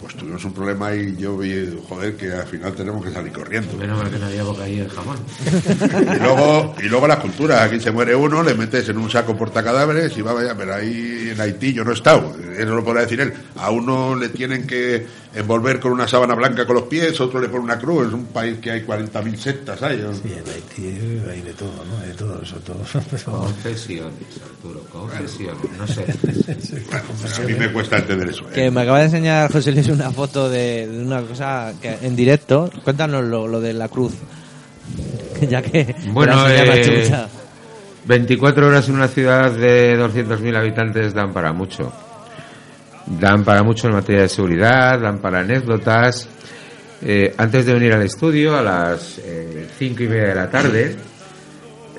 [0.00, 3.78] Pues tuvimos un problema y yo vi, joder, que al final tenemos que salir corriendo.
[3.78, 5.16] Menos mal que no había bocadillo de jamón.
[6.16, 9.34] Y luego, y luego las culturas, aquí se muere uno, le metes en un saco
[9.34, 13.02] portacadáveres y va vaya, pero ahí en Haití yo no he estado, eso lo podrá
[13.02, 13.32] decir él.
[13.56, 15.06] A uno le tienen que
[15.36, 18.26] envolver con una sábana blanca con los pies, otro le pone una cruz, es un
[18.26, 19.98] país que hay 40.000 sectas, ¿hay?
[19.98, 21.98] Sí, en Haití hay de todo, ¿no?
[22.02, 22.78] Hay de todo eso, todo.
[23.38, 24.12] Confesiones,
[24.42, 25.58] Arturo, confesiones.
[25.78, 26.04] No sé.
[27.36, 28.44] A mí me cuesta entender eso.
[28.44, 28.52] ¿eh?
[28.54, 32.16] Que me acaba de enseñar José Luis una foto de, de una cosa que en
[32.16, 32.70] directo.
[32.82, 34.14] Cuéntanos lo, lo de la cruz.
[35.48, 35.94] ya que.
[36.12, 37.28] Bueno, eh, Machucha.
[38.06, 41.92] 24 horas en una ciudad de 200.000 habitantes dan para mucho.
[43.06, 46.28] Dan para mucho en materia de seguridad, dan para anécdotas.
[47.02, 50.96] Eh, antes de venir al estudio, a las eh, cinco y media de la tarde,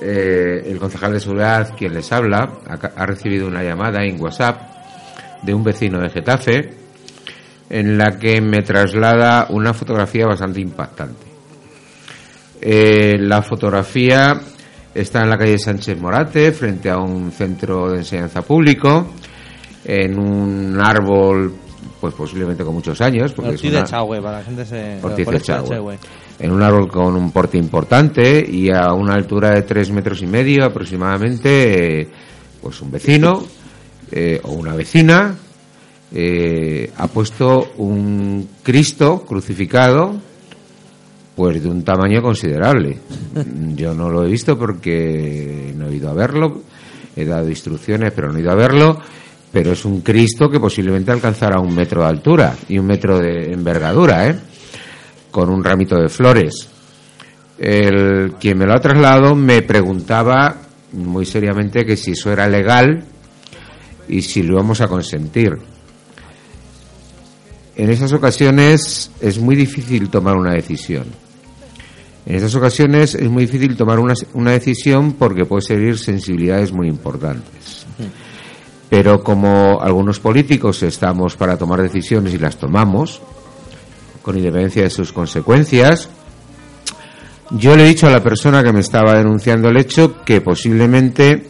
[0.02, 4.62] eh, el concejal de seguridad, quien les habla, ha, ha recibido una llamada en WhatsApp
[5.44, 6.74] de un vecino de Getafe,
[7.70, 11.26] en la que me traslada una fotografía bastante impactante.
[12.62, 14.40] Eh, la fotografía
[14.94, 19.14] está en la calle Sánchez Morate, frente a un centro de enseñanza público,
[19.88, 21.54] en un árbol,
[22.00, 23.32] pues posiblemente con muchos años.
[23.34, 25.00] porque es de Chagüe, para la gente se.
[25.02, 25.42] Ortiz de.
[25.42, 25.98] Chagüe.
[26.40, 30.28] En un árbol con un porte importante y a una altura de tres metros y
[30.28, 32.08] medio aproximadamente,
[32.62, 33.44] pues un vecino
[34.12, 35.36] eh, o una vecina
[36.14, 40.16] eh, ha puesto un Cristo crucificado
[41.36, 42.98] pues de un tamaño considerable.
[43.76, 46.62] Yo no lo he visto porque no he ido a verlo,
[47.16, 49.00] he dado instrucciones pero no he ido a verlo,
[49.58, 53.52] pero es un Cristo que posiblemente alcanzará un metro de altura y un metro de
[53.52, 54.36] envergadura, ¿eh?
[55.32, 56.70] con un ramito de flores.
[57.58, 60.58] El quien me lo ha trasladado me preguntaba
[60.92, 63.04] muy seriamente que si eso era legal
[64.08, 65.58] y si lo íbamos a consentir.
[67.76, 71.06] En esas ocasiones es muy difícil tomar una decisión.
[72.28, 76.88] En esas ocasiones es muy difícil tomar una, una decisión porque puede seguir sensibilidades muy
[76.90, 77.88] importantes.
[78.90, 83.22] Pero como algunos políticos estamos para tomar decisiones y las tomamos,
[84.22, 86.10] con independencia de sus consecuencias,
[87.52, 91.48] yo le he dicho a la persona que me estaba denunciando el hecho que posiblemente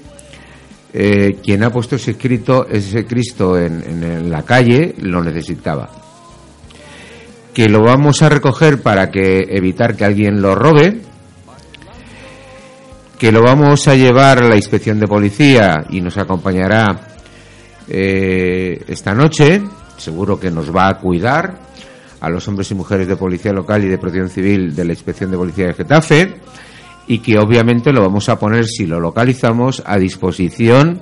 [0.94, 5.90] eh, quien ha puesto ese escrito, ese Cristo en, en- en la calle lo necesitaba.
[7.54, 11.02] Que lo vamos a recoger para que evitar que alguien lo robe,
[13.20, 17.17] que lo vamos a llevar a la inspección de policía y nos acompañará
[17.90, 19.62] eh, esta noche,
[19.98, 21.60] seguro que nos va a cuidar
[22.20, 25.32] a los hombres y mujeres de Policía Local y de Protección Civil de la Inspección
[25.32, 26.36] de Policía de Getafe
[27.08, 31.00] y que obviamente lo vamos a poner, si lo localizamos, a disposición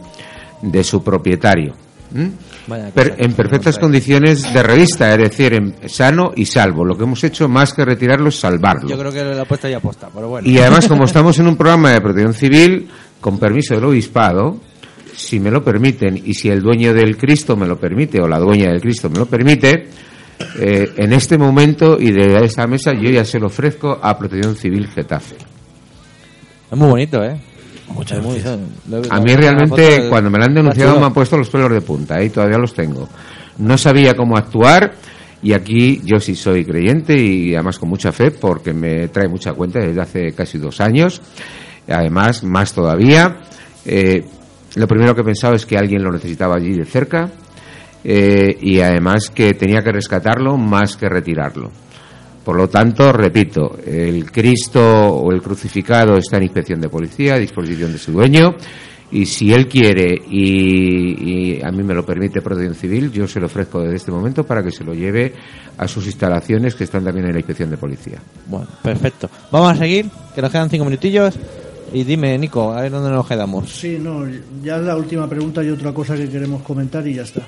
[0.62, 1.74] de su propietario.
[2.14, 6.86] en perfectas condiciones de revista, es decir, en sano y salvo.
[6.86, 8.88] Lo que hemos hecho más que retirarlo es salvarlo.
[8.88, 10.48] Yo creo que lo ha puesto ya aposta, pero bueno.
[10.48, 12.88] Y además, como estamos en un programa de protección civil,
[13.20, 14.60] con permiso del obispado,
[15.16, 18.40] si me lo permiten y si el dueño del Cristo me lo permite o la
[18.40, 19.88] dueña del Cristo me lo permite,
[20.60, 24.56] eh, en este momento y de esa mesa yo ya se lo ofrezco a Protección
[24.56, 25.36] Civil Getafe.
[26.72, 27.40] Es muy bonito, ¿eh?
[27.94, 28.60] Muchas gracias.
[28.90, 31.72] lo- lo- A mí realmente cuando me la han denunciado me han puesto los pelos
[31.72, 33.08] de punta y todavía los tengo.
[33.60, 34.96] No sabía cómo actuar
[35.44, 39.54] y aquí yo sí soy creyente y además con mucha fe porque me trae mucha
[39.54, 41.22] cuenta desde hace casi dos años.
[41.88, 43.38] Además, más todavía.
[43.86, 44.26] eh,
[44.76, 47.32] lo primero que he pensado es que alguien lo necesitaba allí de cerca
[48.04, 51.72] eh, y además que tenía que rescatarlo más que retirarlo.
[52.44, 57.40] Por lo tanto, repito, el Cristo o el crucificado está en inspección de policía, a
[57.40, 58.56] disposición de su dueño,
[59.12, 63.40] y si él quiere y, y a mí me lo permite Protección Civil, yo se
[63.40, 65.34] lo ofrezco desde este momento para que se lo lleve
[65.78, 68.20] a sus instalaciones que están también en la inspección de policía.
[68.46, 69.30] Bueno, perfecto.
[69.52, 71.40] Vamos a seguir, que nos quedan cinco minutillos.
[71.94, 73.70] Y dime, Nico, a ver dónde nos quedamos.
[73.70, 74.26] Sí, no,
[74.64, 77.42] ya es la última pregunta y otra cosa que queremos comentar y ya está.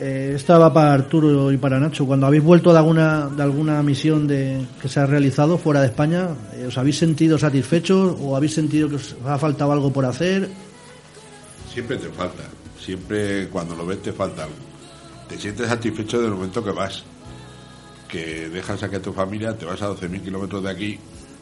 [0.00, 2.06] Eh, esta va para Arturo y para Nacho.
[2.06, 5.86] Cuando habéis vuelto de alguna, de alguna misión de, que se ha realizado fuera de
[5.86, 10.04] España, eh, ¿os habéis sentido satisfechos o habéis sentido que os ha faltado algo por
[10.04, 10.48] hacer?
[11.72, 12.44] Siempre te falta.
[12.78, 14.56] Siempre cuando lo ves te falta algo.
[15.28, 17.02] Te sientes satisfecho del momento que vas.
[18.06, 20.98] Que dejas aquí a tu familia, te vas a 12.000 kilómetros de aquí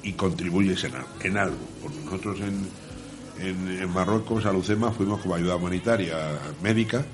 [0.07, 0.93] y contribuyes en,
[1.23, 1.57] en algo.
[1.83, 2.69] Porque nosotros en,
[3.45, 6.17] en, en Marruecos, a Lucema, fuimos como ayuda humanitaria
[6.63, 7.05] médica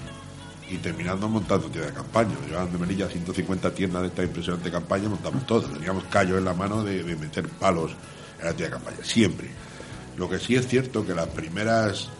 [0.71, 2.35] y terminando montando tienda de campaña.
[2.47, 5.63] Llevaban de Melilla 150 tiendas de esta impresionante campaña, montamos todo.
[5.63, 7.93] Teníamos callos en la mano de, de meter palos
[8.39, 9.49] en la tienda de campaña, siempre.
[10.19, 12.11] Lo que sí es cierto que las primeras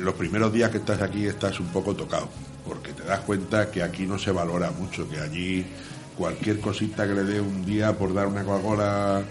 [0.00, 2.28] los primeros días que estás aquí estás un poco tocado,
[2.66, 5.66] porque te das cuenta que aquí no se valora mucho, que allí
[6.16, 9.22] cualquier cosita que le dé un día por dar una Coca-Cola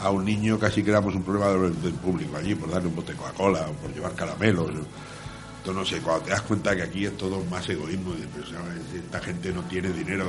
[0.00, 3.12] a un niño casi creamos un problema del, del público allí, por darle un bote
[3.12, 4.70] de Coca-Cola o por llevar caramelos.
[4.70, 8.12] Entonces, no sé, cuando te das cuenta que aquí es todo más egoísmo,
[8.50, 8.80] "¿Sabes?
[9.04, 10.24] esta gente no tiene dinero,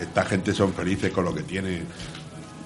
[0.00, 1.82] esta gente son felices con lo que tiene,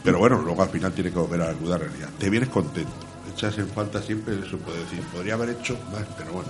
[0.04, 2.08] pero bueno, luego al final tiene que volver a la cruda realidad.
[2.18, 2.92] Te vienes contento,
[3.34, 6.48] echas en falta siempre, eso puede decir, podría haber hecho más, pero bueno.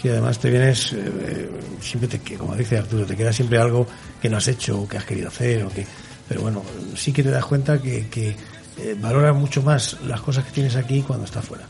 [0.00, 1.50] Sí, además te vienes, eh, eh,
[1.80, 3.86] siempre te, como dice Arturo, te queda siempre algo
[4.20, 5.86] que no has hecho o que has querido hacer o que,
[6.28, 6.62] pero bueno,
[6.96, 8.30] sí que te das cuenta que, que
[8.78, 11.64] eh, valoras mucho más las cosas que tienes aquí cuando estás fuera.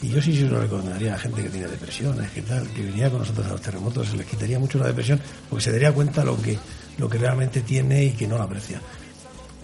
[0.00, 2.82] Y yo sí, sí lo recomendaría a la gente que tiene depresiones, que tal, que
[2.82, 5.92] viniera con nosotros a los terremotos, se les quitaría mucho la depresión porque se daría
[5.92, 6.58] cuenta lo que,
[6.98, 8.80] lo que realmente tiene y que no lo aprecia.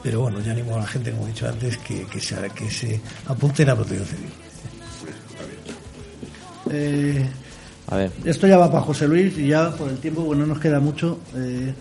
[0.00, 2.70] Pero bueno, ya animo a la gente, como he dicho antes, que, que, se, que
[2.70, 4.30] se apunten a protección civil.
[6.70, 7.26] Eh,
[7.88, 8.12] A ver.
[8.24, 10.78] Esto ya va para José Luis y ya por el tiempo, bueno, no nos queda
[10.80, 11.18] mucho.
[11.34, 11.74] eh,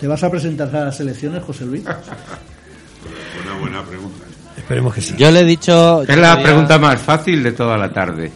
[0.00, 1.82] ¿Te vas a presentar a las elecciones, José Luis?
[1.84, 4.24] Una buena pregunta.
[4.56, 5.14] Esperemos que sí.
[5.16, 6.02] Yo le he dicho.
[6.02, 8.30] Es la pregunta más fácil de toda la tarde.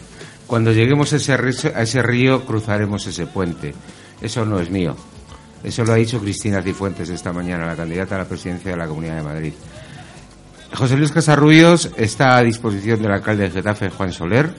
[0.47, 3.73] Cuando lleguemos a ese, ri- a ese río, cruzaremos ese puente.
[4.21, 4.95] Eso no es mío.
[5.63, 8.87] Eso lo ha dicho Cristina Cifuentes esta mañana, la candidata a la presidencia de la
[8.87, 9.53] Comunidad de Madrid.
[10.73, 14.49] José Luis Casarrubios está a disposición del alcalde de Getafe, Juan Soler.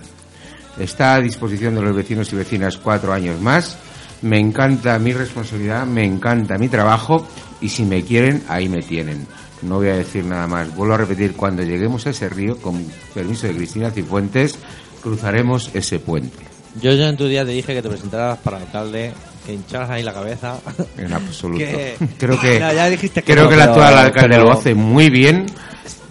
[0.78, 3.76] Está a disposición de los vecinos y vecinas cuatro años más.
[4.22, 7.26] Me encanta mi responsabilidad, me encanta mi trabajo
[7.60, 9.26] y si me quieren, ahí me tienen.
[9.62, 10.74] No voy a decir nada más.
[10.74, 12.82] Vuelvo a repetir, cuando lleguemos a ese río, con
[13.14, 14.58] permiso de Cristina Cifuentes,
[15.02, 16.38] cruzaremos ese puente.
[16.80, 19.12] Yo ya en tu día te dije que te presentaras para alcalde,
[19.44, 20.58] que hincharas ahí la cabeza.
[20.96, 21.64] En absoluto.
[21.66, 24.52] Que- Creo que, No, ya dijiste que creo no, que el actual alcalde pero- lo
[24.52, 25.46] hace muy bien.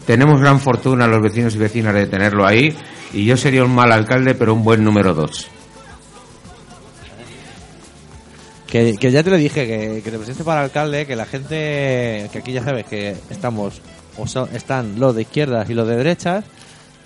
[0.05, 2.75] Tenemos gran fortuna los vecinos y vecinas de tenerlo ahí.
[3.13, 5.47] Y yo sería un mal alcalde, pero un buen número dos.
[8.71, 12.29] Que, que ya te lo dije, que, que te presentes para alcalde, que la gente,
[12.31, 13.81] que aquí ya sabes que estamos,
[14.17, 16.45] o están los de izquierdas y los de derechas,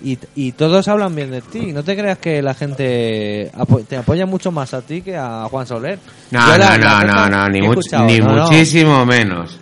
[0.02, 1.72] y, y todos hablan bien de ti.
[1.72, 5.46] No te creas que la gente apo- te apoya mucho más a ti que a
[5.50, 5.98] Juan Soler.
[6.30, 8.42] No, la- no, la no, no, no, ni, much- ni no, no.
[8.42, 9.58] muchísimo menos.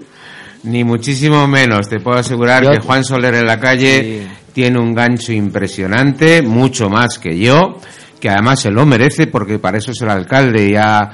[0.65, 1.89] Ni muchísimo menos.
[1.89, 6.89] Te puedo asegurar Yo- que Juan Soler en la calle tiene un gancho impresionante, mucho
[6.89, 7.77] más que yo,
[8.19, 11.11] que además se lo merece porque para eso es el alcalde y ha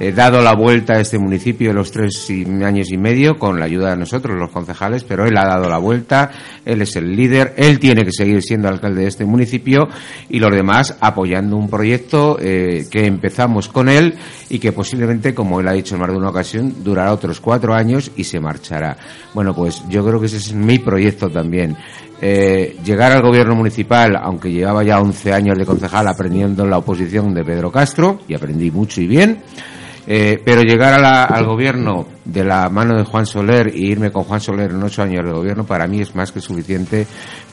[0.00, 3.60] eh, dado la vuelta a este municipio en los tres y- años y medio con
[3.60, 6.30] la ayuda de nosotros, los concejales, pero él ha dado la vuelta,
[6.64, 9.88] él es el líder, él tiene que seguir siendo alcalde de este municipio
[10.28, 14.14] y los demás apoyando un proyecto eh, que empezamos con él
[14.48, 17.74] y que posiblemente, como él ha dicho en más de una ocasión, durará otros cuatro
[17.74, 18.96] años y se marchará.
[19.34, 21.76] Bueno, pues yo creo que ese es mi proyecto también.
[22.22, 26.78] Eh, llegar al gobierno municipal, aunque llevaba ya 11 años de concejal aprendiendo en la
[26.78, 29.38] oposición de Pedro Castro, y aprendí mucho y bien,
[30.06, 34.10] eh, pero llegar a la- al gobierno de la mano de Juan Soler e irme
[34.10, 37.06] con Juan Soler en ocho años de gobierno para mí es más que suficiente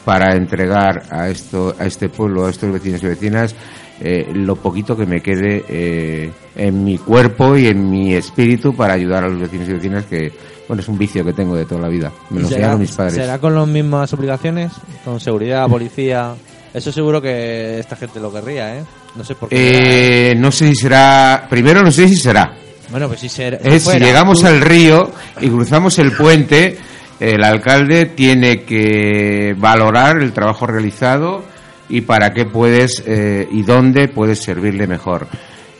[0.05, 3.55] para entregar a esto a este pueblo, a estos vecinos y vecinas
[3.99, 8.93] eh, lo poquito que me quede eh, en mi cuerpo y en mi espíritu para
[8.93, 10.31] ayudar a los vecinos y vecinas que
[10.67, 12.91] bueno es un vicio que tengo de toda la vida me lo ¿Será, enseñaron mis
[12.91, 14.71] padres será con las mismas obligaciones?
[15.03, 16.35] ¿Con seguridad, policía?
[16.73, 18.83] Eso seguro que esta gente lo querría, ¿eh?
[19.17, 20.31] No sé por qué.
[20.31, 22.53] Eh, no sé si será primero no sé si será
[22.89, 25.11] Bueno, pues si ser, Es, si llegamos al río
[25.41, 26.77] y cruzamos el puente,
[27.19, 31.43] el alcalde tiene que valorar el trabajo realizado
[31.89, 35.27] y para qué puedes eh, y dónde puedes servirle mejor.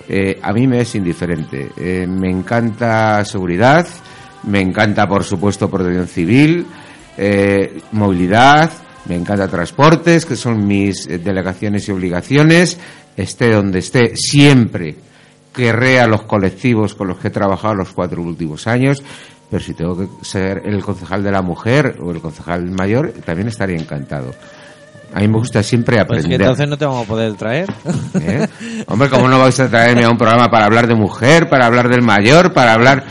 [0.10, 1.70] Eh, a mí me es indiferente.
[1.78, 3.86] Eh, me encanta seguridad,
[4.44, 6.66] me encanta, por supuesto, protección civil,
[7.18, 8.72] eh, movilidad,
[9.08, 12.78] me encanta transportes, que son mis eh, delegaciones y obligaciones.
[13.16, 14.96] Esté donde esté, siempre
[15.54, 19.02] querré a los colectivos con los que he trabajado los cuatro últimos años,
[19.50, 23.48] pero si tengo que ser el concejal de la mujer o el concejal mayor, también
[23.48, 24.36] estaría encantado.
[25.14, 26.38] A mí me gusta siempre Pues aprender.
[26.38, 27.74] que entonces no te vamos a poder traer.
[28.22, 28.46] ¿Eh?
[28.88, 31.90] Hombre, ¿cómo no vais a traerme a un programa para hablar de mujer, para hablar
[31.90, 33.04] del mayor, para hablar...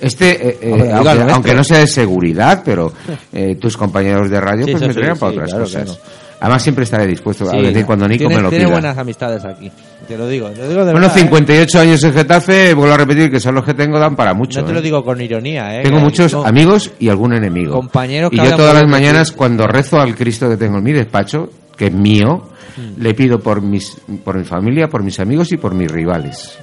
[0.00, 2.92] Este, eh, eh, Hombre, aunque, no sea de seguridad, pero
[3.32, 6.00] eh, tus compañeros de radio Sí, pues me sí, traerán para sí, otras claro, cosas.
[6.40, 7.86] Además siempre estaré dispuesto a no.
[7.86, 8.72] cuando Nico tiene, me lo tiene pida.
[8.74, 9.72] buenas amistades aquí.
[10.06, 11.22] Te lo digo, te lo digo de Bueno, verdad, ¿eh?
[11.22, 14.60] 58 años en Getafe, vuelvo a repetir que son los que tengo, dan para mucho.
[14.60, 14.74] No te ¿eh?
[14.76, 15.82] lo digo con ironía, ¿eh?
[15.82, 17.74] Tengo muchos no- amigos y algún enemigo.
[17.74, 20.92] Compañeros que y yo todas las mañanas cuando rezo al Cristo que tengo en mi
[20.92, 23.02] despacho, que es mío, Mm.
[23.02, 26.56] le pido por mis por mi familia, por mis amigos y por mis rivales.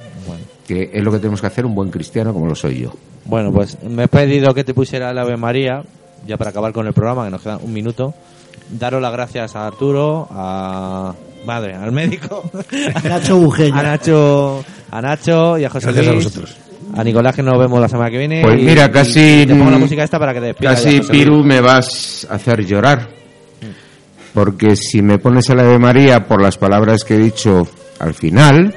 [0.66, 2.92] Que es lo que tenemos que hacer un buen cristiano como lo soy yo.
[3.26, 5.82] Bueno, pues me he pedido que te pusiera el Ave María,
[6.26, 8.14] ya para acabar con el programa, que nos queda un minuto.
[8.70, 11.12] Daros las gracias a Arturo, a...
[11.44, 12.42] Madre, al médico.
[13.04, 13.78] Nacho Bujeña.
[13.78, 16.24] A Nacho, a Nacho y a José Gracias a Luis.
[16.24, 16.56] vosotros.
[16.96, 18.42] A Nicolás, que nos vemos la semana que viene.
[18.42, 20.74] Pues y- mira, casi y te pongo la música esta para que te despidas.
[20.74, 21.24] Casi ya, José Luis.
[21.24, 23.08] Piru me vas a hacer llorar.
[24.34, 27.66] Porque si me pones el Ave María por las palabras que he dicho
[27.98, 28.74] al final,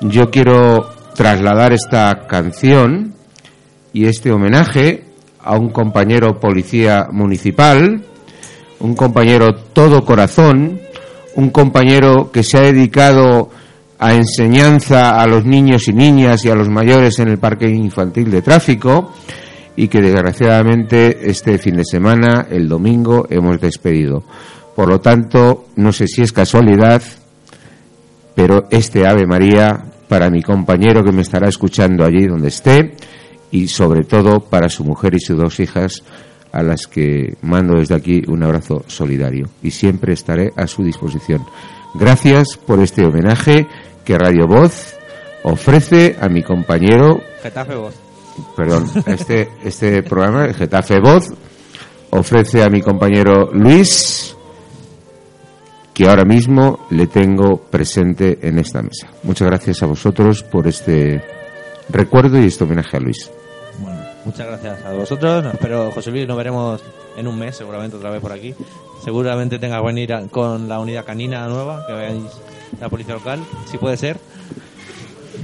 [0.00, 3.14] yo quiero trasladar esta canción
[3.92, 5.04] y este homenaje
[5.42, 8.04] a un compañero policía municipal,
[8.80, 10.80] un compañero todo corazón,
[11.36, 13.50] un compañero que se ha dedicado
[13.98, 18.30] a enseñanza a los niños y niñas y a los mayores en el parque infantil
[18.30, 19.12] de tráfico
[19.76, 24.24] y que desgraciadamente este fin de semana, el domingo, hemos despedido.
[24.74, 27.02] Por lo tanto, no sé si es casualidad,
[28.34, 32.94] pero este Ave María para mi compañero que me estará escuchando allí donde esté
[33.50, 36.02] y sobre todo para su mujer y sus dos hijas
[36.52, 41.44] a las que mando desde aquí un abrazo solidario y siempre estaré a su disposición.
[41.94, 43.66] Gracias por este homenaje
[44.04, 44.94] que Radio Voz
[45.42, 47.94] ofrece a mi compañero, Getafe Voz.
[48.56, 51.32] perdón, este, este programa, el Getafe Voz,
[52.10, 54.36] ofrece a mi compañero Luis,
[55.94, 59.08] que ahora mismo le tengo presente en esta mesa.
[59.22, 61.22] Muchas gracias a vosotros por este
[61.88, 63.30] recuerdo y este homenaje a Luis.
[64.30, 65.42] Muchas gracias a vosotros.
[65.44, 66.80] Nos espero, José Luis, nos veremos
[67.16, 68.54] en un mes seguramente otra vez por aquí.
[69.02, 72.22] Seguramente tengas que venir a- con la unidad canina nueva, que veáis
[72.80, 74.18] la policía local, si puede ser.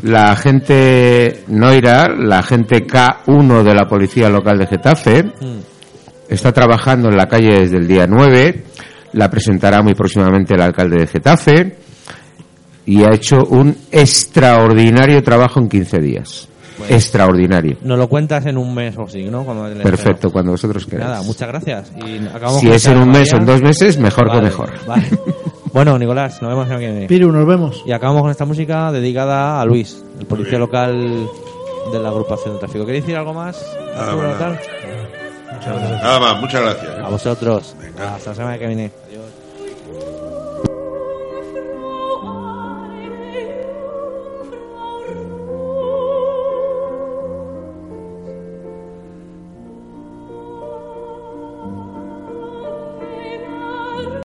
[0.02, 5.58] La gente no irá, la gente K1 de la Policía Local de Getafe Mm.
[6.28, 8.62] está trabajando en la calle desde el día 9,
[9.14, 11.76] la presentará muy próximamente el alcalde de Getafe
[12.84, 16.48] y ha hecho un extraordinario trabajo en 15 días.
[16.76, 17.76] Pues- extraordinario.
[17.82, 19.44] Nos lo cuentas en un mes o así, ¿no?
[19.44, 21.08] Cuando Perfecto, cuando vosotros queráis.
[21.10, 21.92] Nada, muchas gracias.
[21.96, 24.70] Y acabamos Si es en un mes o en dos meses, mejor Vale, que mejor.
[24.86, 25.04] vale.
[25.72, 27.06] Bueno, Nicolás, nos vemos viene.
[27.06, 27.82] Piru, nos vemos.
[27.84, 31.28] Y acabamos con esta música dedicada a Luis, el policía local
[31.92, 32.86] de la agrupación de tráfico.
[32.86, 33.62] ¿Queréis decir algo más?
[36.02, 36.96] Nada más, muchas gracias.
[36.96, 37.02] ¿eh?
[37.04, 37.76] A vosotros.
[37.98, 38.90] Hasta la semana que viene.